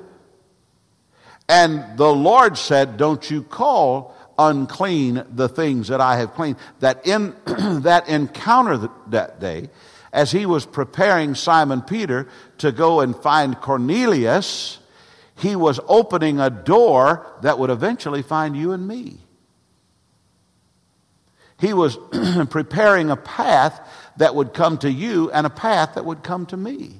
and 1.49 1.99
the 1.99 2.13
Lord 2.13 2.57
said, 2.57 2.97
Don't 2.97 3.31
you 3.31 3.43
call 3.43 4.15
unclean 4.39 5.25
the 5.31 5.49
things 5.49 5.89
that 5.89 6.01
I 6.01 6.17
have 6.17 6.35
cleaned. 6.35 6.57
That 6.81 7.07
in 7.07 7.35
that 7.83 8.09
encounter 8.09 8.89
that 9.09 9.41
day, 9.41 9.71
as 10.13 10.31
he 10.31 10.47
was 10.47 10.67
preparing 10.67 11.35
Simon 11.35 11.83
Peter 11.83 12.29
to 12.59 12.73
go 12.73 13.01
and 13.01 13.17
find 13.17 13.61
Cornelius, 13.61 14.79
he 15.37 15.57
was 15.57 15.81
opening 15.89 16.39
a 16.39 16.51
door 16.51 17.27
that 17.43 17.59
would 17.59 17.71
eventually 17.71 18.23
find 18.23 18.57
you 18.57 18.73
and 18.73 18.87
me. 18.87 19.19
He 21.65 21.73
was 21.73 21.97
preparing 22.51 23.11
a 23.11 23.17
path 23.17 23.81
that 24.19 24.35
would 24.35 24.53
come 24.53 24.77
to 24.79 24.91
you 24.91 25.31
and 25.31 25.47
a 25.47 25.51
path 25.51 25.95
that 25.95 26.05
would 26.05 26.23
come 26.23 26.45
to 26.47 26.59
me. 26.59 26.97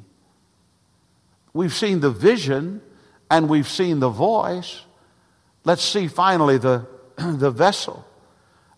We've 1.53 1.75
seen 1.75 2.01
the 2.01 2.11
vision 2.11 2.81
and 3.31 3.51
we've 3.51 3.69
seen 3.69 4.01
the 4.01 4.09
voice. 4.09 4.81
Let's 5.65 5.85
see 5.85 6.09
finally 6.09 6.57
the, 6.57 6.87
the 7.17 7.51
vessel. 7.51 8.07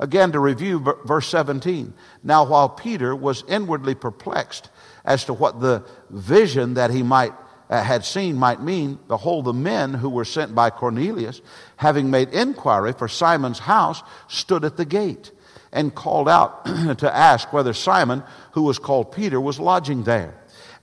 Again, 0.00 0.32
to 0.32 0.40
review 0.40 0.80
verse 1.04 1.28
17. 1.28 1.94
Now, 2.24 2.44
while 2.44 2.68
Peter 2.68 3.14
was 3.14 3.44
inwardly 3.46 3.94
perplexed 3.94 4.70
as 5.04 5.24
to 5.26 5.34
what 5.34 5.60
the 5.60 5.84
vision 6.10 6.74
that 6.74 6.90
he 6.90 7.04
might 7.04 7.32
uh, 7.70 7.82
had 7.82 8.04
seen 8.04 8.36
might 8.36 8.60
mean, 8.60 8.98
behold, 9.06 9.44
the 9.44 9.52
men 9.52 9.94
who 9.94 10.08
were 10.08 10.24
sent 10.24 10.52
by 10.52 10.70
Cornelius, 10.70 11.40
having 11.76 12.10
made 12.10 12.28
inquiry 12.30 12.92
for 12.92 13.06
Simon's 13.06 13.60
house, 13.60 14.02
stood 14.28 14.64
at 14.64 14.76
the 14.76 14.84
gate 14.84 15.30
and 15.72 15.94
called 15.94 16.28
out 16.28 16.64
to 16.98 17.10
ask 17.14 17.52
whether 17.52 17.72
Simon, 17.72 18.22
who 18.52 18.62
was 18.62 18.78
called 18.78 19.12
Peter, 19.12 19.40
was 19.40 19.60
lodging 19.60 20.04
there. 20.04 20.34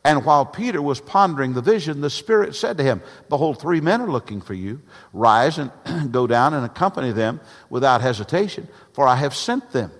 And 0.05 0.25
while 0.25 0.45
Peter 0.45 0.81
was 0.81 0.99
pondering 0.99 1.53
the 1.53 1.61
vision, 1.61 2.01
the 2.01 2.09
Spirit 2.09 2.55
said 2.55 2.77
to 2.77 2.83
him, 2.83 3.01
Behold, 3.29 3.61
three 3.61 3.79
men 3.79 4.01
are 4.01 4.11
looking 4.11 4.41
for 4.41 4.53
you. 4.53 4.81
Rise 5.13 5.57
and 5.57 5.71
go 6.11 6.27
down 6.27 6.53
and 6.53 6.65
accompany 6.65 7.11
them 7.11 7.39
without 7.69 8.01
hesitation, 8.01 8.67
for 8.91 9.07
I 9.07 9.15
have 9.15 9.33
sent 9.33 9.71
them. 9.71 9.91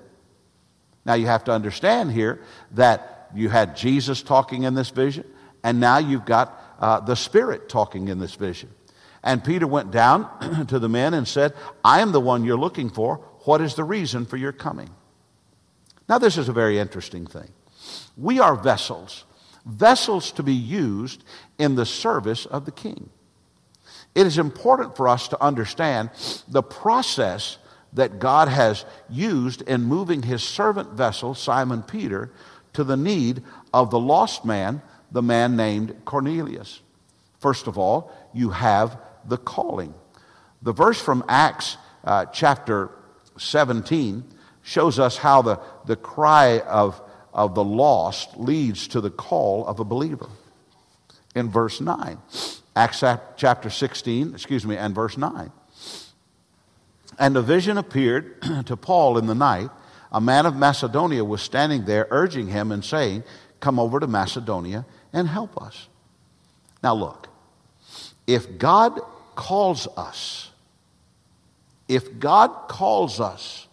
Now 1.06 1.14
you 1.14 1.28
have 1.28 1.46
to 1.46 1.52
understand 1.52 2.12
here 2.12 2.42
that 2.72 3.30
you 3.34 3.50
had 3.50 3.78
Jesus 3.78 4.22
talking 4.22 4.64
in 4.64 4.74
this 4.74 4.90
vision, 4.90 5.26
and 5.64 5.80
now 5.80 5.98
you've 5.98 6.26
got 6.26 6.62
uh, 6.80 7.00
the 7.00 7.16
Spirit 7.16 7.70
talking 7.70 8.10
in 8.10 8.20
this 8.20 8.36
vision. 8.36 8.70
And 9.24 9.42
Peter 9.42 9.66
went 9.66 9.92
down 9.92 10.66
to 10.68 10.80
the 10.80 10.90
men 10.90 11.14
and 11.14 11.26
said, 11.26 11.54
I 11.84 12.02
am 12.02 12.12
the 12.12 12.20
one 12.20 12.44
you're 12.44 12.58
looking 12.58 12.90
for. 12.90 13.26
What 13.46 13.62
is 13.62 13.76
the 13.76 13.84
reason 13.84 14.26
for 14.26 14.38
your 14.38 14.52
coming? 14.52 14.90
Now, 16.08 16.18
this 16.18 16.38
is 16.38 16.50
a 16.50 16.54
very 16.54 16.80
interesting 16.80 17.26
thing. 17.26 17.50
We 18.18 18.40
are 18.40 18.56
vessels, 18.56 19.26
vessels 19.66 20.32
to 20.34 20.44
be 20.44 20.54
used 20.54 21.24
in 21.58 21.76
the 21.76 21.86
service 21.86 22.46
of 22.46 22.66
the 22.66 22.72
king. 22.72 23.10
It 24.16 24.28
is 24.28 24.38
important 24.38 24.96
for 24.96 25.08
us 25.08 25.28
to 25.30 25.44
understand 25.44 26.12
the 26.48 26.64
process 26.64 27.58
that 27.94 28.20
God 28.20 28.48
has 28.48 28.86
used 29.10 29.62
in 29.64 29.84
moving 29.84 30.24
his 30.24 30.44
servant 30.44 30.94
vessel, 30.94 31.36
Simon 31.36 31.84
Peter, 31.84 32.32
to 32.74 32.84
the 32.84 32.98
need 32.98 33.44
of 33.74 33.92
the 33.92 34.00
lost 34.00 34.46
man 34.46 34.82
the 35.12 35.22
man 35.22 35.56
named 35.56 35.96
Cornelius. 36.06 36.82
First 37.40 37.68
of 37.68 37.78
all, 37.78 38.12
you 38.34 38.50
have 38.50 38.98
the 39.26 39.38
calling. 39.38 39.94
The 40.64 40.74
verse 40.74 41.00
from 41.00 41.24
Acts 41.30 41.78
uh, 42.04 42.26
chapter 42.26 42.90
17 43.38 44.24
shows 44.62 45.00
us 45.00 45.18
how 45.18 45.42
the, 45.42 45.60
the 45.86 45.96
cry 45.96 46.60
of, 46.60 47.02
of 47.34 47.56
the 47.56 47.64
lost 47.64 48.38
leads 48.38 48.88
to 48.90 49.02
the 49.02 49.10
call 49.10 49.66
of 49.68 49.80
a 49.80 49.84
believer. 49.84 50.30
In 51.36 51.50
verse 51.50 51.82
9, 51.82 52.18
Acts 52.76 53.04
chapter 53.38 53.70
16, 53.70 54.34
excuse 54.34 54.66
me, 54.66 54.78
and 54.78 54.94
verse 54.96 55.18
9. 55.18 55.52
And 57.20 57.38
a 57.38 57.42
vision 57.42 57.78
appeared 57.78 58.42
to 58.66 58.78
Paul 58.78 59.18
in 59.18 59.28
the 59.28 59.36
night. 59.36 59.70
A 60.12 60.22
man 60.22 60.46
of 60.46 60.56
Macedonia 60.56 61.24
was 61.24 61.42
standing 61.42 61.86
there, 61.86 62.08
urging 62.12 62.48
him 62.48 62.72
and 62.72 62.84
saying, 62.84 63.24
Come 63.60 63.80
over 63.80 64.00
to 64.00 64.08
Macedonia 64.08 64.86
and 65.12 65.28
help 65.28 65.62
us. 65.62 65.88
Now, 66.84 66.96
look, 66.96 67.30
if 68.28 68.58
God 68.58 69.00
calls 69.36 69.88
us, 69.96 70.52
if 71.88 72.20
God 72.20 72.68
calls 72.68 73.20
us, 73.20 73.68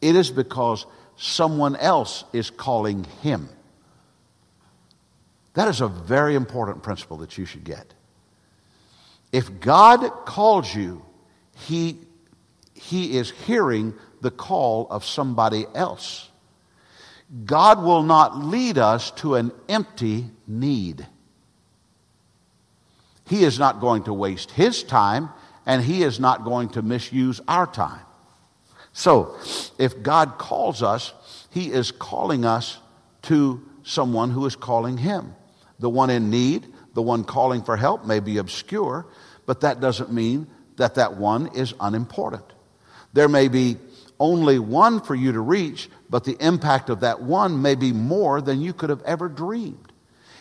it 0.00 0.16
is 0.16 0.30
because 0.30 0.86
someone 1.16 1.76
else 1.76 2.24
is 2.32 2.50
calling 2.50 3.04
him. 3.22 3.48
That 5.54 5.68
is 5.68 5.80
a 5.80 5.88
very 5.88 6.34
important 6.34 6.82
principle 6.82 7.16
that 7.18 7.36
you 7.36 7.44
should 7.44 7.64
get. 7.64 7.94
If 9.32 9.60
God 9.60 10.08
calls 10.24 10.74
you, 10.74 11.04
he, 11.54 11.98
he 12.74 13.18
is 13.18 13.30
hearing 13.30 13.94
the 14.20 14.30
call 14.30 14.86
of 14.90 15.04
somebody 15.04 15.66
else. 15.74 16.28
God 17.44 17.82
will 17.82 18.02
not 18.02 18.38
lead 18.38 18.78
us 18.78 19.10
to 19.12 19.34
an 19.34 19.52
empty 19.68 20.26
need. 20.46 21.06
He 23.28 23.44
is 23.44 23.58
not 23.58 23.80
going 23.80 24.04
to 24.04 24.12
waste 24.12 24.50
His 24.52 24.82
time, 24.82 25.28
and 25.68 25.84
He 25.84 26.02
is 26.02 26.18
not 26.18 26.44
going 26.44 26.70
to 26.70 26.82
misuse 26.82 27.40
our 27.46 27.66
time. 27.66 28.00
So, 28.92 29.36
if 29.78 30.02
God 30.02 30.38
calls 30.38 30.82
us, 30.82 31.12
He 31.50 31.70
is 31.70 31.92
calling 31.92 32.44
us 32.44 32.78
to 33.22 33.62
someone 33.84 34.30
who 34.30 34.46
is 34.46 34.56
calling 34.56 34.96
Him. 34.96 35.34
The 35.78 35.90
one 35.90 36.10
in 36.10 36.30
need, 36.30 36.66
the 36.94 37.02
one 37.02 37.22
calling 37.22 37.62
for 37.62 37.76
help 37.76 38.04
may 38.06 38.18
be 38.18 38.38
obscure, 38.38 39.06
but 39.46 39.60
that 39.60 39.80
doesn't 39.80 40.10
mean 40.10 40.48
that 40.78 40.96
that 40.96 41.16
one 41.16 41.48
is 41.54 41.74
unimportant. 41.78 42.44
There 43.12 43.28
may 43.28 43.48
be 43.48 43.76
only 44.18 44.58
one 44.58 45.00
for 45.00 45.14
you 45.14 45.32
to 45.32 45.40
reach, 45.40 45.90
but 46.10 46.24
the 46.24 46.36
impact 46.44 46.88
of 46.90 47.00
that 47.00 47.20
one 47.20 47.60
may 47.62 47.74
be 47.74 47.92
more 47.92 48.40
than 48.40 48.60
you 48.60 48.72
could 48.72 48.90
have 48.90 49.02
ever 49.02 49.28
dreamed. 49.28 49.92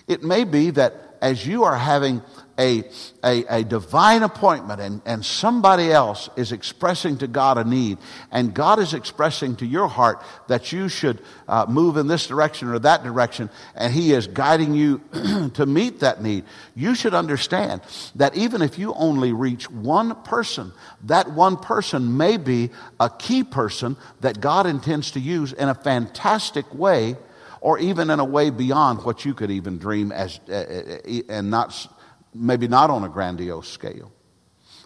It 0.07 0.23
may 0.23 0.45
be 0.45 0.69
that 0.71 1.06
as 1.21 1.45
you 1.45 1.63
are 1.63 1.77
having 1.77 2.21
a, 2.59 2.83
a, 3.23 3.59
a, 3.59 3.63
divine 3.63 4.23
appointment 4.23 4.81
and, 4.81 5.01
and 5.05 5.23
somebody 5.23 5.91
else 5.91 6.27
is 6.35 6.51
expressing 6.51 7.17
to 7.19 7.27
God 7.27 7.57
a 7.57 7.63
need, 7.63 7.99
and 8.31 8.53
God 8.53 8.79
is 8.79 8.95
expressing 8.95 9.55
to 9.57 9.65
your 9.65 9.87
heart 9.87 10.23
that 10.47 10.71
you 10.71 10.89
should 10.89 11.21
uh, 11.47 11.67
move 11.69 11.97
in 11.97 12.07
this 12.07 12.25
direction 12.25 12.69
or 12.69 12.79
that 12.79 13.03
direction, 13.03 13.51
and 13.75 13.93
He 13.93 14.11
is 14.11 14.25
guiding 14.25 14.73
you 14.73 15.01
to 15.53 15.65
meet 15.67 15.99
that 15.99 16.23
need, 16.23 16.45
you 16.75 16.95
should 16.95 17.13
understand 17.13 17.81
that 18.15 18.35
even 18.35 18.63
if 18.63 18.79
you 18.79 18.93
only 18.95 19.33
reach 19.33 19.69
one 19.69 20.15
person, 20.23 20.71
that 21.03 21.31
one 21.31 21.57
person 21.57 22.17
may 22.17 22.37
be 22.37 22.71
a 22.99 23.09
key 23.09 23.43
person 23.43 23.97
that 24.21 24.41
God 24.41 24.65
intends 24.65 25.11
to 25.11 25.19
use 25.19 25.53
in 25.53 25.69
a 25.69 25.75
fantastic 25.75 26.73
way 26.73 27.17
or 27.61 27.79
even 27.79 28.09
in 28.09 28.19
a 28.19 28.25
way 28.25 28.49
beyond 28.49 29.03
what 29.03 29.25
you 29.25 29.33
could 29.33 29.51
even 29.51 29.77
dream 29.77 30.11
as 30.11 30.39
uh, 30.49 30.53
uh, 30.53 31.21
and 31.29 31.49
not 31.49 31.87
maybe 32.33 32.67
not 32.67 32.89
on 32.89 33.03
a 33.03 33.09
grandiose 33.09 33.67
scale. 33.67 34.11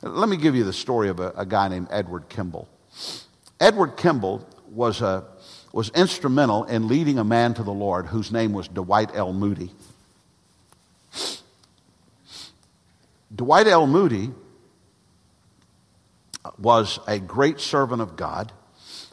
Let 0.01 0.29
me 0.29 0.37
give 0.37 0.55
you 0.55 0.63
the 0.63 0.73
story 0.73 1.09
of 1.09 1.19
a, 1.19 1.31
a 1.35 1.45
guy 1.45 1.67
named 1.67 1.87
Edward 1.91 2.27
Kimball. 2.29 2.67
Edward 3.59 3.97
Kimball 3.97 4.47
was, 4.71 5.01
a, 5.01 5.25
was 5.71 5.89
instrumental 5.89 6.63
in 6.63 6.87
leading 6.87 7.19
a 7.19 7.23
man 7.23 7.53
to 7.53 7.63
the 7.63 7.71
Lord 7.71 8.07
whose 8.07 8.31
name 8.31 8.53
was 8.53 8.67
Dwight 8.67 9.11
L. 9.13 9.33
Moody. 9.33 9.71
Dwight 13.33 13.67
L. 13.67 13.85
Moody 13.85 14.31
was 16.57 16.99
a 17.07 17.19
great 17.19 17.59
servant 17.59 18.01
of 18.01 18.15
God 18.15 18.51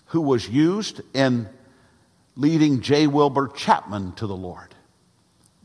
who 0.07 0.23
was 0.23 0.49
used 0.49 1.03
in 1.13 1.49
leading 2.39 2.81
J. 2.81 3.09
Wilbur 3.09 3.49
Chapman 3.49 4.13
to 4.13 4.27
the 4.27 4.37
Lord. 4.37 4.75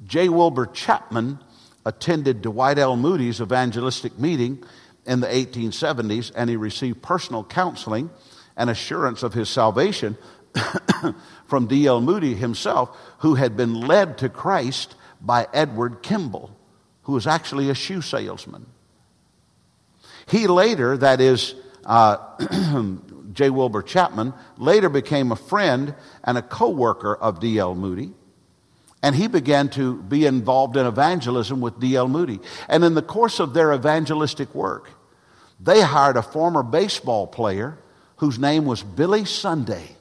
J. 0.05 0.27
Wilbur 0.27 0.65
Chapman 0.65 1.39
attended 1.85 2.41
Dwight 2.41 2.79
L. 2.79 2.97
Moody's 2.97 3.39
evangelistic 3.39 4.17
meeting 4.17 4.63
in 5.05 5.19
the 5.19 5.27
1870s, 5.27 6.31
and 6.35 6.49
he 6.49 6.55
received 6.55 7.01
personal 7.01 7.43
counseling 7.43 8.09
and 8.57 8.69
assurance 8.71 9.21
of 9.21 9.33
his 9.33 9.49
salvation 9.49 10.17
from 11.45 11.67
D.L. 11.67 12.01
Moody 12.01 12.33
himself, 12.33 12.97
who 13.19 13.35
had 13.35 13.55
been 13.55 13.75
led 13.75 14.17
to 14.19 14.29
Christ 14.29 14.95
by 15.21 15.47
Edward 15.53 16.01
Kimball, 16.01 16.57
who 17.03 17.13
was 17.13 17.27
actually 17.27 17.69
a 17.69 17.75
shoe 17.75 18.01
salesman. 18.01 18.65
He 20.27 20.47
later, 20.47 20.97
that 20.97 21.21
is, 21.21 21.53
uh, 21.85 22.17
J. 23.33 23.49
Wilbur 23.49 23.81
Chapman, 23.81 24.33
later 24.57 24.89
became 24.89 25.31
a 25.31 25.35
friend 25.35 25.95
and 26.23 26.37
a 26.37 26.41
co 26.41 26.69
worker 26.69 27.15
of 27.15 27.39
D.L. 27.39 27.75
Moody. 27.75 28.13
And 29.01 29.15
he 29.15 29.27
began 29.27 29.69
to 29.71 30.01
be 30.01 30.25
involved 30.25 30.77
in 30.77 30.85
evangelism 30.85 31.59
with 31.59 31.79
D.L. 31.79 32.07
Moody. 32.07 32.39
And 32.69 32.83
in 32.85 32.93
the 32.93 33.01
course 33.01 33.39
of 33.39 33.53
their 33.53 33.73
evangelistic 33.73 34.55
work, 34.55 34.89
they 35.59 35.81
hired 35.81 36.15
a 36.15 36.21
former 36.21 36.63
baseball 36.63 37.27
player 37.27 37.77
whose 38.17 38.39
name 38.39 38.65
was 38.65 38.81
Billy 38.81 39.25
Sunday. 39.25 39.97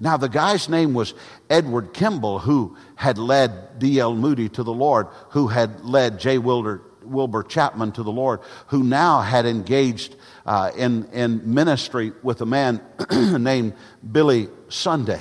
Now, 0.00 0.16
the 0.16 0.28
guy's 0.28 0.68
name 0.68 0.94
was 0.94 1.14
Edward 1.48 1.92
Kimball, 1.94 2.40
who 2.40 2.76
had 2.96 3.18
led 3.18 3.78
D.L. 3.78 4.16
Moody 4.16 4.48
to 4.48 4.62
the 4.62 4.72
Lord, 4.72 5.06
who 5.30 5.48
had 5.48 5.84
led 5.84 6.18
J. 6.18 6.38
Wilbur, 6.38 6.82
Wilbur 7.04 7.42
Chapman 7.42 7.92
to 7.92 8.02
the 8.02 8.12
Lord, 8.12 8.40
who 8.68 8.82
now 8.82 9.20
had 9.20 9.46
engaged 9.46 10.16
uh, 10.46 10.70
in, 10.76 11.06
in 11.12 11.54
ministry 11.54 12.12
with 12.22 12.40
a 12.40 12.46
man 12.46 12.80
named 13.10 13.74
Billy 14.10 14.48
Sunday. 14.68 15.20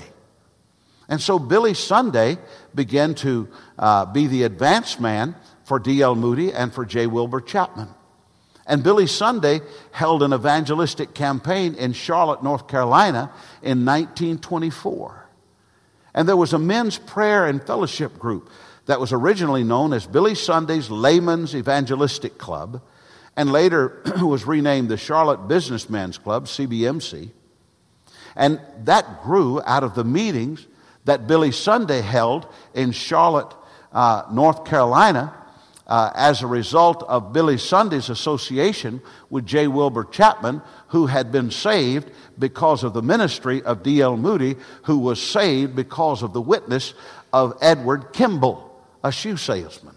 And 1.07 1.21
so 1.21 1.37
Billy 1.39 1.73
Sunday 1.73 2.37
began 2.73 3.15
to 3.15 3.49
uh, 3.77 4.05
be 4.05 4.27
the 4.27 4.43
advance 4.43 4.99
man 4.99 5.35
for 5.65 5.77
D.L. 5.77 6.15
Moody 6.15 6.53
and 6.53 6.73
for 6.73 6.85
J. 6.85 7.07
Wilbur 7.07 7.41
Chapman. 7.41 7.89
And 8.65 8.83
Billy 8.83 9.07
Sunday 9.07 9.59
held 9.91 10.23
an 10.23 10.33
evangelistic 10.33 11.13
campaign 11.13 11.75
in 11.75 11.93
Charlotte, 11.93 12.43
North 12.43 12.67
Carolina 12.67 13.31
in 13.61 13.85
1924. 13.85 15.27
And 16.13 16.27
there 16.27 16.37
was 16.37 16.53
a 16.53 16.59
men's 16.59 16.97
prayer 16.97 17.45
and 17.45 17.61
fellowship 17.61 18.17
group 18.17 18.49
that 18.85 18.99
was 18.99 19.13
originally 19.13 19.63
known 19.63 19.93
as 19.93 20.05
Billy 20.07 20.35
Sunday's 20.35 20.89
Layman's 20.89 21.55
Evangelistic 21.55 22.37
Club 22.37 22.81
and 23.37 23.51
later 23.51 24.01
was 24.21 24.45
renamed 24.45 24.89
the 24.89 24.97
Charlotte 24.97 25.47
Businessmen's 25.47 26.17
Club, 26.17 26.45
CBMC. 26.45 27.31
And 28.35 28.59
that 28.83 29.23
grew 29.23 29.61
out 29.65 29.83
of 29.83 29.95
the 29.95 30.03
meetings 30.03 30.65
that 31.05 31.27
Billy 31.27 31.51
Sunday 31.51 32.01
held 32.01 32.47
in 32.73 32.91
Charlotte, 32.91 33.53
uh, 33.91 34.23
North 34.31 34.65
Carolina, 34.65 35.33
uh, 35.87 36.11
as 36.15 36.41
a 36.41 36.47
result 36.47 37.03
of 37.03 37.33
Billy 37.33 37.57
Sunday's 37.57 38.09
association 38.09 39.01
with 39.29 39.45
J. 39.45 39.67
Wilbur 39.67 40.05
Chapman, 40.05 40.61
who 40.87 41.07
had 41.07 41.31
been 41.31 41.51
saved 41.51 42.09
because 42.39 42.83
of 42.83 42.93
the 42.93 43.01
ministry 43.01 43.61
of 43.63 43.83
D.L. 43.83 44.15
Moody, 44.15 44.55
who 44.83 44.99
was 44.99 45.21
saved 45.21 45.75
because 45.75 46.23
of 46.23 46.31
the 46.31 46.41
witness 46.41 46.93
of 47.33 47.57
Edward 47.61 48.13
Kimball, 48.13 48.70
a 49.03 49.11
shoe 49.11 49.37
salesman. 49.37 49.95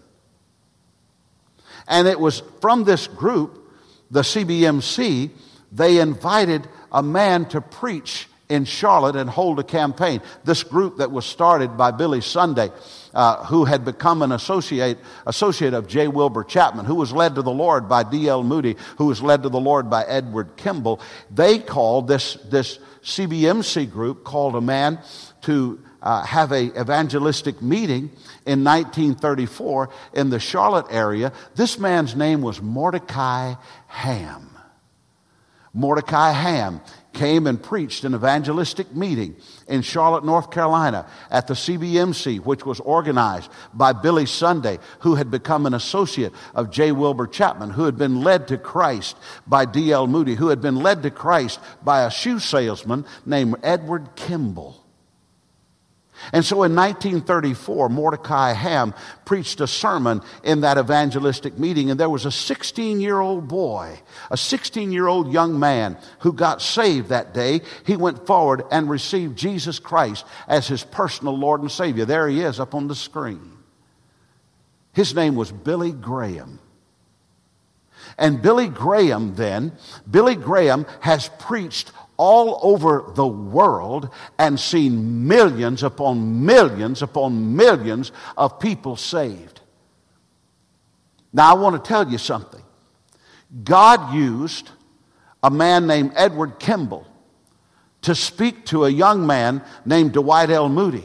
And 1.87 2.07
it 2.07 2.19
was 2.19 2.41
from 2.61 2.83
this 2.83 3.07
group, 3.07 3.71
the 4.09 4.21
CBMC, 4.21 5.29
they 5.71 5.99
invited 5.99 6.67
a 6.91 7.03
man 7.03 7.45
to 7.49 7.61
preach 7.61 8.27
in 8.47 8.65
Charlotte 8.65 9.15
and 9.15 9.29
hold 9.29 9.59
a 9.59 9.63
campaign. 9.63 10.21
This 10.43 10.63
group 10.63 10.97
that 10.97 11.11
was 11.11 11.25
started 11.25 11.77
by 11.77 11.91
Billy 11.91 12.21
Sunday, 12.21 12.69
uh, 13.13 13.43
who 13.45 13.65
had 13.65 13.83
become 13.83 14.21
an 14.21 14.31
associate, 14.31 14.99
associate 15.25 15.73
of 15.73 15.87
J. 15.87 16.07
Wilbur 16.07 16.43
Chapman, 16.43 16.85
who 16.85 16.95
was 16.95 17.11
led 17.11 17.35
to 17.35 17.41
the 17.41 17.51
Lord 17.51 17.89
by 17.89 18.03
D.L. 18.03 18.43
Moody, 18.43 18.75
who 18.97 19.07
was 19.07 19.21
led 19.21 19.43
to 19.43 19.49
the 19.49 19.59
Lord 19.59 19.89
by 19.89 20.03
Edward 20.03 20.55
Kimball, 20.57 21.01
they 21.31 21.57
called 21.57 22.07
this, 22.07 22.35
this 22.49 22.77
CBMC 23.03 23.91
group, 23.91 24.23
called 24.23 24.55
a 24.55 24.61
man 24.61 24.99
to 25.41 25.79
uh, 26.05 26.23
have 26.23 26.51
a 26.51 26.79
evangelistic 26.79 27.61
meeting 27.61 28.11
in 28.45 28.63
1934 28.63 29.89
in 30.13 30.29
the 30.29 30.39
Charlotte 30.39 30.85
area. 30.91 31.33
This 31.55 31.79
man's 31.79 32.15
name 32.15 32.41
was 32.41 32.61
Mordecai 32.61 33.55
Ham. 33.87 34.51
Mordecai 35.73 36.31
Ham 36.31 36.79
came 37.11 37.47
and 37.47 37.61
preached 37.61 38.03
an 38.03 38.13
evangelistic 38.13 38.95
meeting 38.95 39.35
in 39.67 39.81
Charlotte, 39.81 40.23
North 40.23 40.51
Carolina 40.51 41.05
at 41.29 41.47
the 41.47 41.53
CBMC, 41.53 42.39
which 42.41 42.65
was 42.65 42.79
organized 42.79 43.49
by 43.73 43.91
Billy 43.91 44.25
Sunday, 44.25 44.79
who 44.99 45.15
had 45.15 45.31
become 45.31 45.65
an 45.65 45.73
associate 45.73 46.33
of 46.53 46.71
J. 46.71 46.91
Wilbur 46.91 47.27
Chapman, 47.27 47.71
who 47.71 47.85
had 47.85 47.97
been 47.97 48.21
led 48.21 48.47
to 48.49 48.57
Christ 48.57 49.17
by 49.47 49.65
D.L. 49.65 50.07
Moody, 50.07 50.35
who 50.35 50.47
had 50.47 50.61
been 50.61 50.77
led 50.77 51.03
to 51.03 51.11
Christ 51.11 51.59
by 51.83 52.03
a 52.03 52.11
shoe 52.11 52.39
salesman 52.39 53.05
named 53.25 53.55
Edward 53.63 54.15
Kimball. 54.15 54.84
And 56.33 56.43
so 56.43 56.63
in 56.63 56.75
1934, 56.75 57.89
Mordecai 57.89 58.53
Ham 58.53 58.93
preached 59.25 59.61
a 59.61 59.67
sermon 59.67 60.21
in 60.43 60.61
that 60.61 60.77
evangelistic 60.77 61.57
meeting, 61.57 61.91
and 61.91 61.99
there 61.99 62.09
was 62.09 62.25
a 62.25 62.31
16 62.31 62.99
year 63.01 63.19
old 63.19 63.47
boy, 63.47 63.99
a 64.31 64.37
16 64.37 64.91
year 64.91 65.07
old 65.07 65.31
young 65.31 65.59
man 65.59 65.97
who 66.19 66.33
got 66.33 66.61
saved 66.61 67.09
that 67.09 67.33
day. 67.33 67.61
He 67.85 67.95
went 67.95 68.25
forward 68.25 68.63
and 68.71 68.89
received 68.89 69.37
Jesus 69.37 69.79
Christ 69.79 70.25
as 70.47 70.67
his 70.67 70.83
personal 70.83 71.37
Lord 71.37 71.61
and 71.61 71.71
Savior. 71.71 72.05
There 72.05 72.27
he 72.27 72.41
is 72.41 72.59
up 72.59 72.75
on 72.75 72.87
the 72.87 72.95
screen. 72.95 73.51
His 74.93 75.13
name 75.13 75.35
was 75.35 75.51
Billy 75.51 75.91
Graham. 75.91 76.59
And 78.17 78.41
Billy 78.41 78.69
Graham, 78.69 79.35
then, 79.35 79.73
Billy 80.09 80.35
Graham 80.35 80.85
has 81.01 81.29
preached 81.39 81.91
all 82.17 82.59
over 82.61 83.11
the 83.15 83.27
world 83.27 84.09
and 84.37 84.59
seen 84.59 85.27
millions 85.27 85.83
upon 85.83 86.45
millions 86.45 87.01
upon 87.01 87.55
millions 87.55 88.11
of 88.37 88.59
people 88.59 88.95
saved. 88.95 89.61
Now, 91.33 91.51
I 91.51 91.53
want 91.55 91.83
to 91.83 91.87
tell 91.87 92.09
you 92.09 92.17
something. 92.17 92.61
God 93.63 94.13
used 94.13 94.69
a 95.43 95.51
man 95.51 95.87
named 95.87 96.13
Edward 96.15 96.59
Kimball 96.59 97.05
to 98.03 98.15
speak 98.15 98.65
to 98.67 98.85
a 98.85 98.89
young 98.89 99.25
man 99.27 99.63
named 99.85 100.13
Dwight 100.13 100.49
L. 100.49 100.69
Moody 100.69 101.03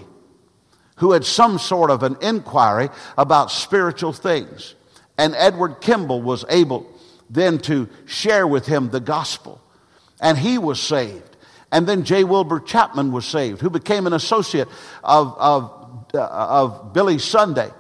who 0.97 1.13
had 1.13 1.25
some 1.25 1.59
sort 1.59 1.91
of 1.91 2.03
an 2.03 2.17
inquiry 2.21 2.91
about 3.17 3.51
spiritual 3.51 4.13
things. 4.13 4.75
And 5.17 5.35
Edward 5.35 5.81
Kimball 5.81 6.21
was 6.21 6.45
able 6.51 6.87
then 7.31 7.59
to 7.61 7.89
share 8.05 8.47
with 8.47 8.67
him 8.67 8.91
the 8.91 9.01
gospel 9.01 9.63
and 10.21 10.39
he 10.39 10.59
was 10.59 10.81
saved. 10.81 11.37
And 11.73 11.87
then 11.87 12.05
J. 12.05 12.25
Wilbur 12.25 12.61
Chapman 12.61 13.13
was 13.13 13.27
saved, 13.27 13.61
who 13.61 13.71
became 13.71 14.07
an 14.07 14.13
associate 14.13 14.69
of, 15.05 15.37
of, 15.39 16.07
uh, 16.15 16.27
of 16.27 16.93
Billy 16.93 17.19
Sunday, 17.19 17.71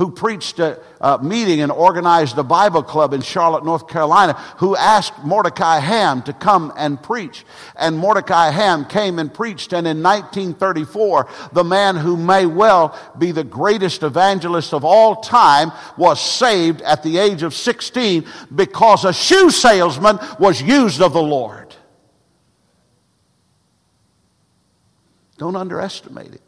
who 0.00 0.10
preached 0.10 0.58
a, 0.58 0.80
a, 1.02 1.22
meeting 1.22 1.60
and 1.60 1.70
organized 1.70 2.38
a 2.38 2.42
Bible 2.42 2.82
club 2.82 3.12
in 3.12 3.20
Charlotte, 3.20 3.66
North 3.66 3.86
Carolina, 3.86 4.32
who 4.56 4.74
asked 4.74 5.22
Mordecai 5.22 5.78
Ham 5.78 6.22
to 6.22 6.32
come 6.32 6.72
and 6.78 7.02
preach. 7.02 7.44
And 7.76 7.98
Mordecai 7.98 8.48
Ham 8.48 8.86
came 8.86 9.18
and 9.18 9.32
preached. 9.32 9.74
And 9.74 9.86
in 9.86 10.02
1934, 10.02 11.28
the 11.52 11.64
man 11.64 11.96
who 11.96 12.16
may 12.16 12.46
well 12.46 12.98
be 13.18 13.30
the 13.30 13.44
greatest 13.44 14.02
evangelist 14.02 14.72
of 14.72 14.86
all 14.86 15.16
time 15.16 15.70
was 15.98 16.18
saved 16.18 16.80
at 16.80 17.02
the 17.02 17.18
age 17.18 17.42
of 17.42 17.52
16 17.52 18.24
because 18.54 19.04
a 19.04 19.12
shoe 19.12 19.50
salesman 19.50 20.18
was 20.38 20.62
used 20.62 21.02
of 21.02 21.12
the 21.12 21.22
Lord. 21.22 21.76
Don't 25.36 25.56
underestimate 25.56 26.32
it. 26.32 26.40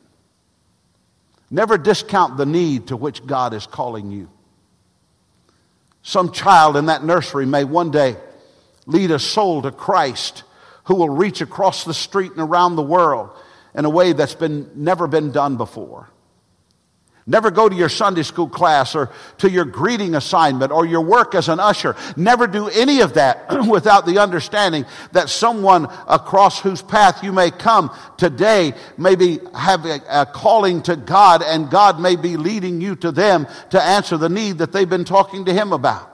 Never 1.52 1.76
discount 1.76 2.38
the 2.38 2.46
need 2.46 2.86
to 2.86 2.96
which 2.96 3.26
God 3.26 3.52
is 3.52 3.66
calling 3.66 4.10
you. 4.10 4.30
Some 6.02 6.32
child 6.32 6.78
in 6.78 6.86
that 6.86 7.04
nursery 7.04 7.44
may 7.44 7.62
one 7.62 7.90
day 7.90 8.16
lead 8.86 9.10
a 9.10 9.18
soul 9.18 9.60
to 9.60 9.70
Christ 9.70 10.44
who 10.84 10.94
will 10.94 11.10
reach 11.10 11.42
across 11.42 11.84
the 11.84 11.92
street 11.92 12.32
and 12.32 12.40
around 12.40 12.76
the 12.76 12.82
world 12.82 13.30
in 13.74 13.84
a 13.84 13.90
way 13.90 14.14
that's 14.14 14.34
been, 14.34 14.70
never 14.74 15.06
been 15.06 15.30
done 15.30 15.58
before. 15.58 16.08
Never 17.24 17.52
go 17.52 17.68
to 17.68 17.74
your 17.74 17.88
Sunday 17.88 18.24
school 18.24 18.48
class 18.48 18.96
or 18.96 19.08
to 19.38 19.48
your 19.48 19.64
greeting 19.64 20.16
assignment 20.16 20.72
or 20.72 20.85
your 20.85 21.02
work 21.02 21.37
as 21.37 21.48
an 21.48 21.61
usher. 21.61 21.94
Never 22.16 22.48
do 22.48 22.68
any 22.68 23.00
of 23.00 23.14
that 23.14 23.46
without 23.68 24.06
the 24.06 24.18
understanding 24.18 24.85
that 25.12 25.28
someone 25.28 25.85
across 26.08 26.61
whose 26.61 26.82
path 26.82 27.22
you 27.22 27.32
may 27.32 27.52
come 27.52 27.96
today 28.16 28.74
maybe 28.98 29.38
have 29.54 29.87
a, 29.87 30.00
a, 30.08 30.26
calling 30.26 30.82
to 30.82 30.96
God 30.96 31.42
and 31.42 31.70
God 31.70 32.00
may 32.00 32.16
be 32.16 32.37
leading 32.37 32.80
you 32.80 32.96
to 32.96 33.12
them 33.12 33.46
to 33.70 33.80
answer 33.80 34.16
the 34.16 34.28
need 34.28 34.58
that 34.58 34.72
they've 34.72 34.90
been 34.90 35.04
talking 35.04 35.44
to 35.44 35.52
Him 35.52 35.72
about. 35.72 36.08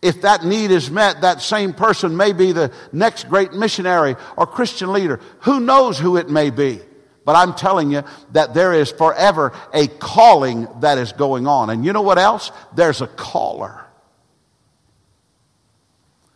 If 0.00 0.22
that 0.22 0.44
need 0.44 0.70
is 0.70 0.90
met, 0.90 1.20
that 1.20 1.42
same 1.42 1.74
person 1.74 2.16
may 2.16 2.32
be 2.32 2.52
the 2.52 2.72
next 2.92 3.28
great 3.28 3.52
missionary 3.52 4.16
or 4.36 4.46
Christian 4.46 4.94
leader. 4.94 5.20
Who 5.40 5.60
knows 5.60 5.98
who 5.98 6.16
it 6.16 6.30
may 6.30 6.48
be? 6.48 6.80
But 7.24 7.36
I'm 7.36 7.54
telling 7.54 7.90
you 7.90 8.04
that 8.32 8.52
there 8.54 8.72
is 8.72 8.90
forever 8.90 9.52
a 9.72 9.86
calling 9.88 10.68
that 10.80 10.98
is 10.98 11.12
going 11.12 11.46
on. 11.46 11.70
And 11.70 11.84
you 11.84 11.92
know 11.92 12.02
what 12.02 12.18
else? 12.18 12.50
There's 12.74 13.00
a 13.00 13.06
caller. 13.06 13.84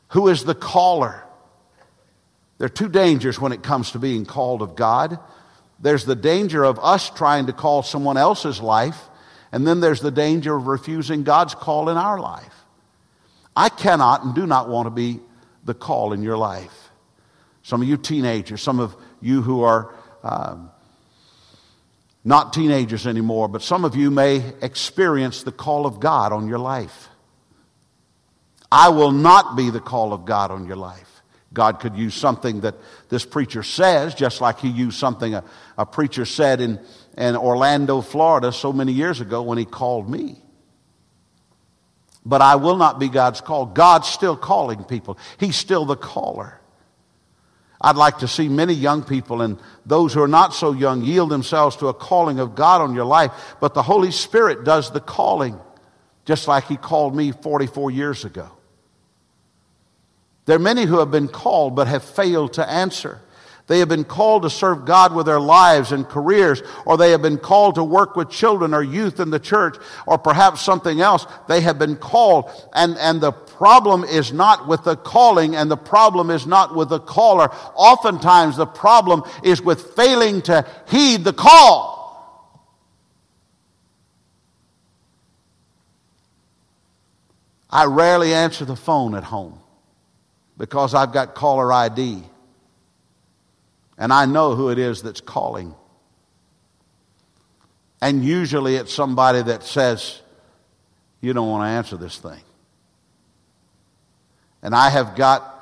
Who 0.08 0.28
is 0.28 0.44
the 0.44 0.54
caller? 0.54 1.22
There 2.56 2.66
are 2.66 2.70
two 2.70 2.88
dangers 2.88 3.40
when 3.40 3.52
it 3.52 3.62
comes 3.62 3.92
to 3.92 3.98
being 3.98 4.24
called 4.24 4.62
of 4.62 4.76
God. 4.76 5.18
There's 5.78 6.04
the 6.04 6.16
danger 6.16 6.64
of 6.64 6.78
us 6.80 7.10
trying 7.10 7.46
to 7.46 7.52
call 7.52 7.82
someone 7.82 8.16
else's 8.16 8.60
life, 8.60 8.98
and 9.52 9.66
then 9.66 9.80
there's 9.80 10.00
the 10.00 10.10
danger 10.10 10.56
of 10.56 10.66
refusing 10.66 11.22
God's 11.22 11.54
call 11.54 11.88
in 11.88 11.96
our 11.96 12.18
life. 12.18 12.54
I 13.54 13.68
cannot 13.68 14.24
and 14.24 14.34
do 14.34 14.46
not 14.46 14.68
want 14.68 14.86
to 14.86 14.90
be 14.90 15.20
the 15.64 15.74
call 15.74 16.12
in 16.12 16.22
your 16.22 16.36
life. 16.36 16.90
Some 17.62 17.82
of 17.82 17.88
you 17.88 17.96
teenagers, 17.96 18.62
some 18.62 18.80
of 18.80 18.96
you 19.20 19.42
who 19.42 19.62
are 19.62 19.94
um, 20.24 20.70
not 22.28 22.52
teenagers 22.52 23.06
anymore, 23.06 23.48
but 23.48 23.62
some 23.62 23.86
of 23.86 23.96
you 23.96 24.10
may 24.10 24.44
experience 24.60 25.44
the 25.44 25.50
call 25.50 25.86
of 25.86 25.98
God 25.98 26.30
on 26.30 26.46
your 26.46 26.58
life. 26.58 27.08
I 28.70 28.90
will 28.90 29.12
not 29.12 29.56
be 29.56 29.70
the 29.70 29.80
call 29.80 30.12
of 30.12 30.26
God 30.26 30.50
on 30.50 30.66
your 30.66 30.76
life. 30.76 31.22
God 31.54 31.80
could 31.80 31.96
use 31.96 32.14
something 32.14 32.60
that 32.60 32.74
this 33.08 33.24
preacher 33.24 33.62
says, 33.62 34.14
just 34.14 34.42
like 34.42 34.58
he 34.58 34.68
used 34.68 34.98
something 34.98 35.36
a, 35.36 35.44
a 35.78 35.86
preacher 35.86 36.26
said 36.26 36.60
in, 36.60 36.78
in 37.16 37.34
Orlando, 37.34 38.02
Florida, 38.02 38.52
so 38.52 38.74
many 38.74 38.92
years 38.92 39.22
ago 39.22 39.40
when 39.40 39.56
he 39.56 39.64
called 39.64 40.10
me. 40.10 40.36
But 42.26 42.42
I 42.42 42.56
will 42.56 42.76
not 42.76 42.98
be 42.98 43.08
God's 43.08 43.40
call. 43.40 43.64
God's 43.64 44.06
still 44.06 44.36
calling 44.36 44.84
people, 44.84 45.16
He's 45.40 45.56
still 45.56 45.86
the 45.86 45.96
caller. 45.96 46.57
I'd 47.80 47.96
like 47.96 48.18
to 48.18 48.28
see 48.28 48.48
many 48.48 48.74
young 48.74 49.04
people 49.04 49.40
and 49.40 49.58
those 49.86 50.12
who 50.12 50.22
are 50.22 50.28
not 50.28 50.52
so 50.52 50.72
young 50.72 51.02
yield 51.02 51.30
themselves 51.30 51.76
to 51.76 51.88
a 51.88 51.94
calling 51.94 52.40
of 52.40 52.54
God 52.54 52.80
on 52.80 52.94
your 52.94 53.04
life, 53.04 53.56
but 53.60 53.74
the 53.74 53.82
Holy 53.82 54.10
Spirit 54.10 54.64
does 54.64 54.90
the 54.90 55.00
calling, 55.00 55.58
just 56.24 56.48
like 56.48 56.64
He 56.64 56.76
called 56.76 57.14
me 57.14 57.30
44 57.30 57.90
years 57.90 58.24
ago. 58.24 58.50
There 60.46 60.56
are 60.56 60.60
many 60.60 60.86
who 60.86 60.98
have 60.98 61.10
been 61.10 61.28
called 61.28 61.76
but 61.76 61.86
have 61.86 62.02
failed 62.02 62.54
to 62.54 62.68
answer. 62.68 63.20
They 63.68 63.80
have 63.80 63.88
been 63.88 64.04
called 64.04 64.42
to 64.42 64.50
serve 64.50 64.86
God 64.86 65.14
with 65.14 65.26
their 65.26 65.38
lives 65.38 65.92
and 65.92 66.08
careers, 66.08 66.62
or 66.86 66.96
they 66.96 67.10
have 67.10 67.20
been 67.20 67.36
called 67.36 67.74
to 67.74 67.84
work 67.84 68.16
with 68.16 68.30
children 68.30 68.72
or 68.72 68.82
youth 68.82 69.20
in 69.20 69.28
the 69.28 69.38
church, 69.38 69.76
or 70.06 70.16
perhaps 70.16 70.62
something 70.62 71.02
else. 71.02 71.26
They 71.48 71.60
have 71.60 71.78
been 71.78 71.96
called, 71.96 72.50
and, 72.72 72.96
and 72.96 73.20
the 73.20 73.30
problem 73.30 74.04
is 74.04 74.32
not 74.32 74.66
with 74.66 74.84
the 74.84 74.96
calling, 74.96 75.54
and 75.54 75.70
the 75.70 75.76
problem 75.76 76.30
is 76.30 76.46
not 76.46 76.74
with 76.74 76.88
the 76.88 76.98
caller. 76.98 77.50
Oftentimes, 77.74 78.56
the 78.56 78.66
problem 78.66 79.22
is 79.44 79.60
with 79.60 79.94
failing 79.94 80.40
to 80.42 80.66
heed 80.88 81.24
the 81.24 81.34
call. 81.34 81.98
I 87.68 87.84
rarely 87.84 88.32
answer 88.32 88.64
the 88.64 88.76
phone 88.76 89.14
at 89.14 89.24
home 89.24 89.60
because 90.56 90.94
I've 90.94 91.12
got 91.12 91.34
caller 91.34 91.70
ID. 91.70 92.24
And 93.98 94.12
I 94.12 94.26
know 94.26 94.54
who 94.54 94.70
it 94.70 94.78
is 94.78 95.02
that's 95.02 95.20
calling. 95.20 95.74
And 98.00 98.24
usually 98.24 98.76
it's 98.76 98.94
somebody 98.94 99.42
that 99.42 99.64
says, 99.64 100.20
You 101.20 101.32
don't 101.32 101.48
want 101.48 101.64
to 101.64 101.68
answer 101.68 101.96
this 101.96 102.16
thing. 102.18 102.40
And 104.62 104.74
I 104.74 104.90
have 104.90 105.16
got 105.16 105.56